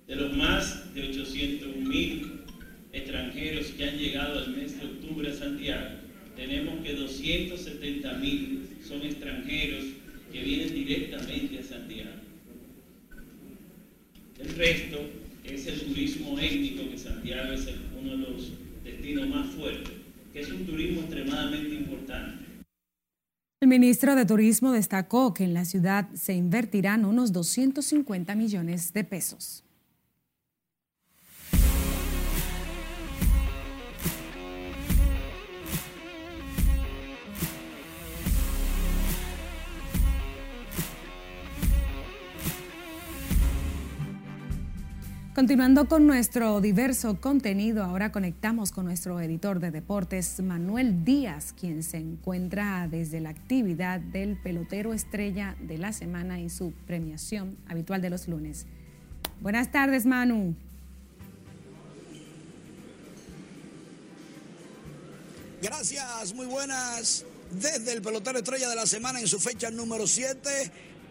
De 0.06 0.14
los 0.14 0.36
más 0.36 0.94
de 0.94 1.08
800 1.08 1.76
mil 1.78 2.44
extranjeros 2.92 3.66
que 3.72 3.88
han 3.88 3.98
llegado 3.98 4.38
al 4.38 4.56
mes 4.56 4.78
de 4.78 4.86
octubre 4.86 5.28
a 5.28 5.34
Santiago, 5.34 5.96
tenemos 6.36 6.80
que 6.84 6.94
270 6.94 8.12
mil 8.18 8.68
son 8.86 9.02
extranjeros 9.02 9.84
que 10.30 10.44
vienen 10.44 10.72
directamente 10.72 11.58
a 11.58 11.62
Santiago. 11.64 12.19
El 14.43 14.55
resto 14.57 14.99
es 15.45 15.66
el 15.66 15.80
turismo 15.80 16.38
étnico, 16.38 16.91
que 16.91 16.99
Santiago 16.99 17.53
es 17.53 17.68
uno 18.01 18.11
de 18.11 18.16
los 18.16 18.53
destinos 18.84 19.28
más 19.28 19.51
fuertes, 19.51 19.93
que 20.32 20.41
es 20.41 20.51
un 20.51 20.66
turismo 20.66 21.01
extremadamente 21.03 21.74
importante. 21.74 22.45
El 23.62 23.68
ministro 23.68 24.14
de 24.14 24.24
Turismo 24.24 24.72
destacó 24.72 25.34
que 25.34 25.45
en 25.45 25.53
la 25.53 25.66
ciudad 25.66 26.09
se 26.14 26.32
invertirán 26.32 27.05
unos 27.05 27.32
250 27.32 28.34
millones 28.34 28.95
de 28.95 29.05
pesos. 29.05 29.64
Continuando 45.41 45.88
con 45.88 46.07
nuestro 46.07 46.61
diverso 46.61 47.18
contenido, 47.18 47.82
ahora 47.82 48.12
conectamos 48.12 48.72
con 48.72 48.84
nuestro 48.84 49.18
editor 49.22 49.59
de 49.59 49.70
deportes, 49.70 50.38
Manuel 50.41 51.03
Díaz, 51.03 51.55
quien 51.59 51.82
se 51.82 51.97
encuentra 51.97 52.86
desde 52.91 53.20
la 53.20 53.30
actividad 53.30 54.01
del 54.01 54.36
pelotero 54.36 54.93
estrella 54.93 55.57
de 55.59 55.78
la 55.78 55.95
semana 55.95 56.38
y 56.43 56.51
su 56.51 56.74
premiación 56.86 57.57
habitual 57.66 58.03
de 58.03 58.11
los 58.11 58.28
lunes. 58.28 58.66
Buenas 59.41 59.72
tardes, 59.72 60.05
Manu. 60.05 60.55
Gracias, 65.62 66.34
muy 66.34 66.45
buenas. 66.45 67.24
Desde 67.51 67.95
el 67.95 68.03
pelotero 68.03 68.41
estrella 68.41 68.68
de 68.68 68.76
la 68.76 68.84
semana 68.84 69.20
en 69.20 69.26
su 69.26 69.41
fecha 69.41 69.70
número 69.70 70.07
7 70.07 70.51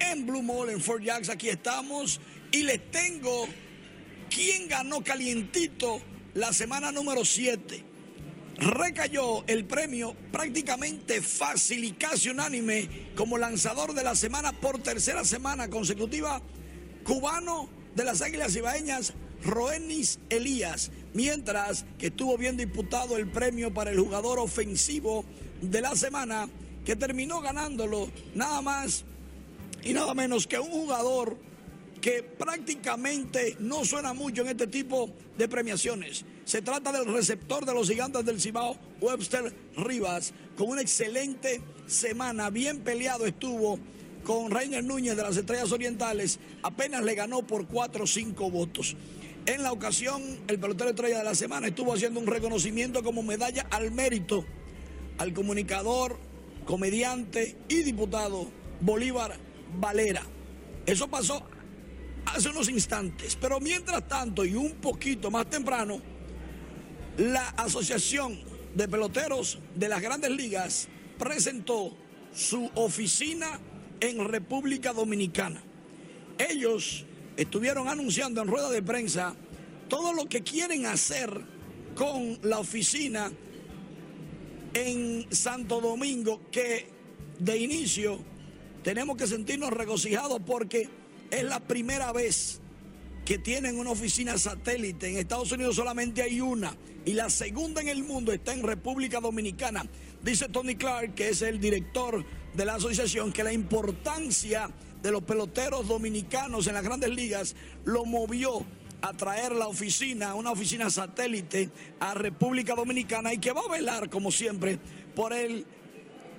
en 0.01 0.27
Blue 0.27 0.43
Mall 0.43 0.69
en 0.69 0.81
Fort 0.81 1.03
Jacks, 1.03 1.29
aquí 1.29 1.49
estamos 1.49 2.21
y 2.51 2.61
les 2.61 2.91
tengo 2.91 3.47
¿Quién 4.29 4.67
ganó 4.67 5.03
calientito 5.03 5.99
la 6.35 6.53
semana 6.53 6.91
número 6.91 7.25
7? 7.25 7.83
Recayó 8.57 9.43
el 9.47 9.65
premio 9.65 10.15
prácticamente 10.31 11.21
fácil 11.21 11.83
y 11.83 11.93
casi 11.93 12.29
unánime 12.29 13.11
como 13.15 13.37
lanzador 13.37 13.93
de 13.93 14.03
la 14.03 14.15
semana 14.15 14.51
por 14.51 14.83
tercera 14.83 15.23
semana 15.25 15.69
consecutiva, 15.69 16.41
cubano 17.03 17.69
de 17.95 18.03
las 18.03 18.21
Águilas 18.21 18.55
Ibaeñas, 18.55 19.13
Roenis 19.43 20.19
Elías, 20.29 20.91
mientras 21.13 21.85
que 21.97 22.07
estuvo 22.07 22.37
bien 22.37 22.55
disputado 22.55 23.17
el 23.17 23.31
premio 23.31 23.73
para 23.73 23.91
el 23.91 23.99
jugador 23.99 24.37
ofensivo 24.37 25.25
de 25.61 25.81
la 25.81 25.95
semana, 25.95 26.49
que 26.85 26.95
terminó 26.95 27.41
ganándolo 27.41 28.11
nada 28.35 28.61
más 28.61 29.05
y 29.83 29.93
nada 29.93 30.13
menos 30.13 30.45
que 30.45 30.59
un 30.59 30.69
jugador 30.69 31.48
que 32.01 32.23
prácticamente 32.23 33.55
no 33.59 33.83
suena 33.83 34.13
mucho 34.13 34.41
en 34.41 34.49
este 34.49 34.67
tipo 34.67 35.09
de 35.37 35.47
premiaciones. 35.47 36.25
Se 36.45 36.61
trata 36.61 36.91
del 36.91 37.05
receptor 37.13 37.65
de 37.65 37.73
los 37.73 37.89
gigantes 37.89 38.25
del 38.25 38.39
Cibao, 38.39 38.77
Webster 39.01 39.53
Rivas, 39.75 40.33
con 40.57 40.69
una 40.69 40.81
excelente 40.81 41.61
semana, 41.87 42.49
bien 42.49 42.79
peleado 42.79 43.25
estuvo 43.25 43.79
con 44.23 44.51
Reiner 44.51 44.83
Núñez 44.83 45.15
de 45.15 45.23
las 45.23 45.37
Estrellas 45.37 45.71
Orientales, 45.71 46.39
apenas 46.61 47.03
le 47.03 47.15
ganó 47.15 47.41
por 47.41 47.67
4 47.67 48.03
o 48.03 48.07
5 48.07 48.51
votos. 48.51 48.95
En 49.45 49.63
la 49.63 49.71
ocasión, 49.71 50.21
el 50.47 50.59
pelotero 50.59 50.91
estrella 50.91 51.19
de 51.19 51.23
la 51.23 51.35
semana 51.35 51.67
estuvo 51.67 51.93
haciendo 51.93 52.19
un 52.19 52.27
reconocimiento 52.27 53.03
como 53.03 53.23
medalla 53.23 53.65
al 53.71 53.91
mérito 53.91 54.45
al 55.19 55.33
comunicador, 55.33 56.17
comediante 56.65 57.55
y 57.67 57.83
diputado 57.83 58.47
Bolívar 58.81 59.35
Valera. 59.79 60.23
Eso 60.85 61.09
pasó 61.09 61.45
hace 62.35 62.49
unos 62.49 62.69
instantes. 62.69 63.35
Pero 63.35 63.59
mientras 63.59 64.07
tanto 64.07 64.45
y 64.45 64.55
un 64.55 64.73
poquito 64.75 65.31
más 65.31 65.49
temprano, 65.49 66.01
la 67.17 67.49
Asociación 67.49 68.39
de 68.75 68.87
Peloteros 68.87 69.59
de 69.75 69.89
las 69.89 70.01
Grandes 70.01 70.31
Ligas 70.31 70.87
presentó 71.17 71.95
su 72.33 72.69
oficina 72.75 73.59
en 73.99 74.25
República 74.27 74.93
Dominicana. 74.93 75.61
Ellos 76.37 77.05
estuvieron 77.35 77.87
anunciando 77.87 78.41
en 78.41 78.47
rueda 78.47 78.69
de 78.69 78.81
prensa 78.81 79.35
todo 79.89 80.13
lo 80.13 80.27
que 80.27 80.41
quieren 80.41 80.85
hacer 80.85 81.29
con 81.95 82.39
la 82.43 82.59
oficina 82.59 83.31
en 84.73 85.25
Santo 85.31 85.81
Domingo, 85.81 86.41
que 86.51 86.87
de 87.39 87.57
inicio 87.57 88.19
tenemos 88.83 89.17
que 89.17 89.27
sentirnos 89.27 89.71
regocijados 89.71 90.39
porque 90.45 90.89
es 91.31 91.43
la 91.43 91.59
primera 91.59 92.11
vez 92.11 92.61
que 93.25 93.37
tienen 93.37 93.77
una 93.77 93.91
oficina 93.91 94.37
satélite. 94.37 95.09
En 95.09 95.17
Estados 95.17 95.51
Unidos 95.51 95.75
solamente 95.75 96.21
hay 96.21 96.41
una 96.41 96.75
y 97.05 97.13
la 97.13 97.29
segunda 97.29 97.81
en 97.81 97.87
el 97.87 98.03
mundo 98.03 98.33
está 98.33 98.53
en 98.53 98.63
República 98.63 99.19
Dominicana. 99.19 99.85
Dice 100.23 100.49
Tony 100.49 100.75
Clark, 100.75 101.13
que 101.15 101.29
es 101.29 101.41
el 101.41 101.59
director 101.59 102.25
de 102.53 102.65
la 102.65 102.75
asociación, 102.75 103.31
que 103.31 103.43
la 103.43 103.53
importancia 103.53 104.69
de 105.01 105.11
los 105.11 105.23
peloteros 105.23 105.87
dominicanos 105.87 106.67
en 106.67 106.73
las 106.73 106.83
grandes 106.83 107.11
ligas 107.11 107.55
lo 107.85 108.05
movió 108.05 108.65
a 109.01 109.13
traer 109.13 109.53
la 109.53 109.67
oficina, 109.67 110.33
una 110.33 110.51
oficina 110.51 110.89
satélite 110.89 111.69
a 111.99 112.13
República 112.15 112.75
Dominicana 112.75 113.33
y 113.33 113.37
que 113.37 113.53
va 113.53 113.61
a 113.61 113.71
velar, 113.71 114.09
como 114.09 114.31
siempre, 114.31 114.77
por 115.15 115.31
el 115.31 115.65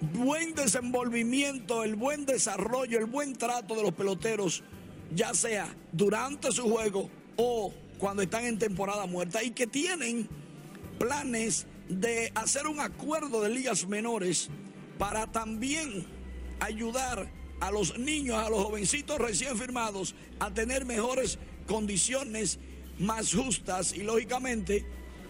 buen 0.00 0.54
desenvolvimiento, 0.54 1.84
el 1.84 1.94
buen 1.94 2.26
desarrollo, 2.26 2.98
el 2.98 3.06
buen 3.06 3.34
trato 3.34 3.74
de 3.74 3.82
los 3.82 3.92
peloteros 3.92 4.62
ya 5.14 5.34
sea 5.34 5.74
durante 5.92 6.52
su 6.52 6.68
juego 6.68 7.10
o 7.36 7.72
cuando 7.98 8.22
están 8.22 8.44
en 8.44 8.58
temporada 8.58 9.06
muerta 9.06 9.42
y 9.42 9.50
que 9.50 9.66
tienen 9.66 10.28
planes 10.98 11.66
de 11.88 12.30
hacer 12.34 12.66
un 12.66 12.80
acuerdo 12.80 13.42
de 13.42 13.50
ligas 13.50 13.86
menores 13.86 14.48
para 14.98 15.26
también 15.26 16.06
ayudar 16.60 17.30
a 17.60 17.70
los 17.70 17.98
niños, 17.98 18.36
a 18.36 18.48
los 18.48 18.64
jovencitos 18.64 19.18
recién 19.18 19.56
firmados 19.58 20.14
a 20.38 20.52
tener 20.52 20.84
mejores 20.84 21.38
condiciones 21.66 22.58
más 22.98 23.34
justas. 23.34 23.92
Y 23.92 24.02
lógicamente 24.02 24.84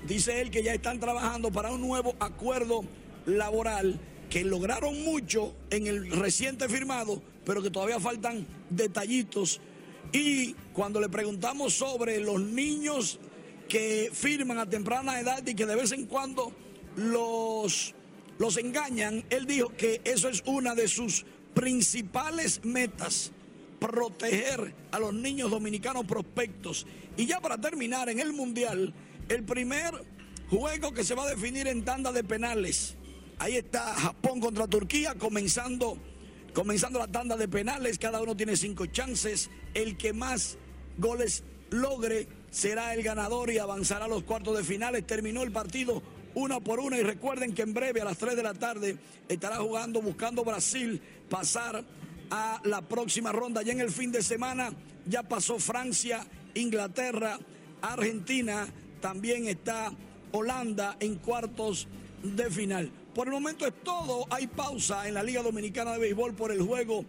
dice 0.07 0.41
él 0.41 0.51
que 0.51 0.62
ya 0.62 0.74
están 0.74 1.01
trabajando 1.01 1.51
para 1.51 1.70
un 1.72 1.81
nuevo 1.81 2.14
acuerdo 2.20 2.85
laboral 3.26 3.99
que 4.28 4.45
lograron 4.45 5.03
mucho 5.03 5.55
en 5.70 5.87
el 5.87 6.11
reciente 6.11 6.68
firmado, 6.68 7.20
pero 7.45 7.62
que 7.62 7.70
todavía 7.70 7.99
faltan 7.99 8.47
detallitos 8.70 9.61
y 10.13 10.55
cuando 10.73 11.01
le 11.01 11.09
preguntamos 11.09 11.75
sobre 11.75 12.21
los 12.21 12.41
niños 12.41 13.19
que 13.69 14.11
firman 14.13 14.59
a 14.59 14.69
temprana 14.69 15.21
edad 15.21 15.47
y 15.47 15.55
que 15.55 15.67
de 15.67 15.77
vez 15.77 15.93
en 15.93 16.07
cuando 16.07 16.53
los, 16.97 17.95
los 18.39 18.57
engañan, 18.57 19.25
él 19.31 19.47
dijo 19.47 19.69
que 19.77 20.01
eso 20.05 20.29
es 20.29 20.43
una 20.47 20.75
de 20.75 20.89
sus 20.89 21.25
principales 21.55 22.65
metas, 22.65 23.31
proteger 23.79 24.75
a 24.91 24.99
los 24.99 25.15
niños 25.15 25.51
dominicanos 25.51 26.05
prospectos. 26.05 26.87
Y 27.17 27.27
ya 27.27 27.41
para 27.41 27.59
terminar, 27.59 28.09
en 28.09 28.19
el 28.19 28.33
Mundial, 28.33 28.93
el 29.29 29.45
primer 29.45 30.05
juego 30.51 30.93
que 30.93 31.05
se 31.05 31.15
va 31.15 31.25
a 31.25 31.31
definir 31.31 31.69
en 31.69 31.85
tanda 31.85 32.13
de 32.13 32.25
penales. 32.25 32.97
Ahí 33.39 33.57
está 33.57 33.95
Japón 33.95 34.41
contra 34.41 34.67
Turquía, 34.67 35.15
comenzando 35.15 35.97
Comenzando 36.55 36.99
la 36.99 37.07
tanda 37.07 37.37
de 37.37 37.49
penales, 37.49 37.99
cada 37.99 38.21
uno 38.21 38.37
tiene 38.37 38.57
cinco 38.57 38.87
chances. 38.87 39.51
El 39.75 39.97
que 39.97 40.13
más 40.13 40.59
goles 40.99 41.45
logre 41.71 42.27
será 42.51 42.93
el 42.95 43.03
ganador 43.03 43.51
y 43.51 43.59
avanzará 43.59 44.07
a 44.07 44.09
los 44.09 44.25
cuartos 44.25 44.57
de 44.57 44.65
finales. 44.65 45.07
Terminó 45.07 45.43
el 45.43 45.53
partido 45.53 46.03
una 46.35 46.61
por 46.61 46.81
una 46.81 46.99
y 46.99 47.03
recuerden 47.03 47.55
que 47.55 47.63
en 47.63 47.75
breve 47.75 48.01
a 48.01 48.05
las 48.05 48.19
3 48.19 48.37
de 48.37 48.43
la 48.43 48.55
tarde 48.55 48.97
estará 49.29 49.57
jugando 49.57 50.03
buscando 50.03 50.45
Brasil 50.45 51.01
pasar 51.29 51.85
a 52.31 52.61
la 52.65 52.83
próxima 52.83 53.33
ronda. 53.33 53.63
Ya 53.63 53.73
en 53.73 53.81
el 53.81 53.91
fin 53.91 54.13
de 54.13 54.23
semana 54.23 54.73
ya 55.07 55.23
pasó 55.23 55.59
Francia, 55.59 56.27
Inglaterra, 56.55 57.39
Argentina, 57.83 58.67
también 59.01 59.47
está 59.47 59.93
Holanda 60.33 60.97
en 61.01 61.17
cuartos 61.17 61.89
de 62.23 62.51
final. 62.51 62.91
Por 63.15 63.27
el 63.27 63.33
momento 63.33 63.67
es 63.67 63.75
todo. 63.83 64.27
Hay 64.31 64.47
pausa 64.47 65.09
en 65.09 65.15
la 65.15 65.23
Liga 65.23 65.43
Dominicana 65.43 65.93
de 65.93 65.99
Béisbol 65.99 66.35
por 66.35 66.53
el 66.53 66.63
juego 66.63 67.05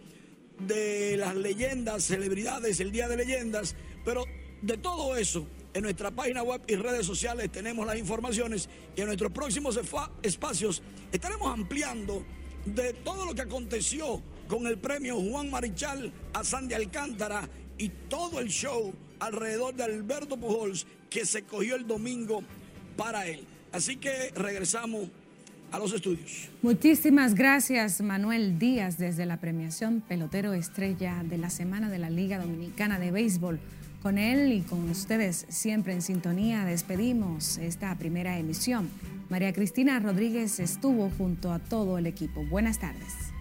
de 0.58 1.16
las 1.16 1.34
leyendas, 1.36 2.04
celebridades, 2.04 2.80
el 2.80 2.90
Día 2.90 3.08
de 3.08 3.16
Leyendas. 3.16 3.76
Pero 4.04 4.24
de 4.62 4.76
todo 4.78 5.16
eso, 5.16 5.46
en 5.74 5.82
nuestra 5.82 6.10
página 6.10 6.42
web 6.42 6.62
y 6.66 6.74
redes 6.74 7.06
sociales 7.06 7.50
tenemos 7.50 7.86
las 7.86 7.98
informaciones 7.98 8.68
y 8.96 9.00
en 9.00 9.06
nuestros 9.06 9.32
próximos 9.32 9.78
espacios 10.22 10.82
estaremos 11.12 11.52
ampliando 11.52 12.24
de 12.64 12.92
todo 12.92 13.24
lo 13.24 13.34
que 13.34 13.42
aconteció 13.42 14.22
con 14.48 14.66
el 14.66 14.78
premio 14.78 15.16
Juan 15.20 15.50
Marichal 15.50 16.12
a 16.34 16.44
Sandy 16.44 16.74
Alcántara 16.74 17.48
y 17.78 17.88
todo 18.08 18.40
el 18.40 18.48
show 18.48 18.92
alrededor 19.20 19.74
de 19.74 19.84
Alberto 19.84 20.36
Pujols 20.36 20.86
que 21.08 21.24
se 21.24 21.44
cogió 21.44 21.76
el 21.76 21.86
domingo 21.86 22.42
para 22.96 23.26
él. 23.26 23.46
Así 23.72 23.96
que 23.96 24.30
regresamos 24.34 25.08
a 25.72 25.78
los 25.78 25.92
estudios. 25.92 26.48
Muchísimas 26.60 27.34
gracias 27.34 28.00
Manuel 28.00 28.58
Díaz 28.58 28.98
desde 28.98 29.26
la 29.26 29.40
premiación 29.40 30.02
Pelotero 30.06 30.52
Estrella 30.52 31.22
de 31.24 31.38
la 31.38 31.50
Semana 31.50 31.88
de 31.88 31.98
la 31.98 32.10
Liga 32.10 32.38
Dominicana 32.38 32.98
de 32.98 33.10
Béisbol. 33.10 33.58
Con 34.02 34.18
él 34.18 34.52
y 34.52 34.60
con 34.60 34.90
ustedes 34.90 35.46
siempre 35.48 35.92
en 35.92 36.02
sintonía 36.02 36.64
despedimos 36.64 37.58
esta 37.58 37.96
primera 37.96 38.38
emisión. 38.38 38.90
María 39.30 39.52
Cristina 39.52 39.98
Rodríguez 39.98 40.60
estuvo 40.60 41.10
junto 41.16 41.52
a 41.52 41.58
todo 41.58 41.96
el 41.98 42.06
equipo. 42.06 42.44
Buenas 42.44 42.78
tardes. 42.78 43.31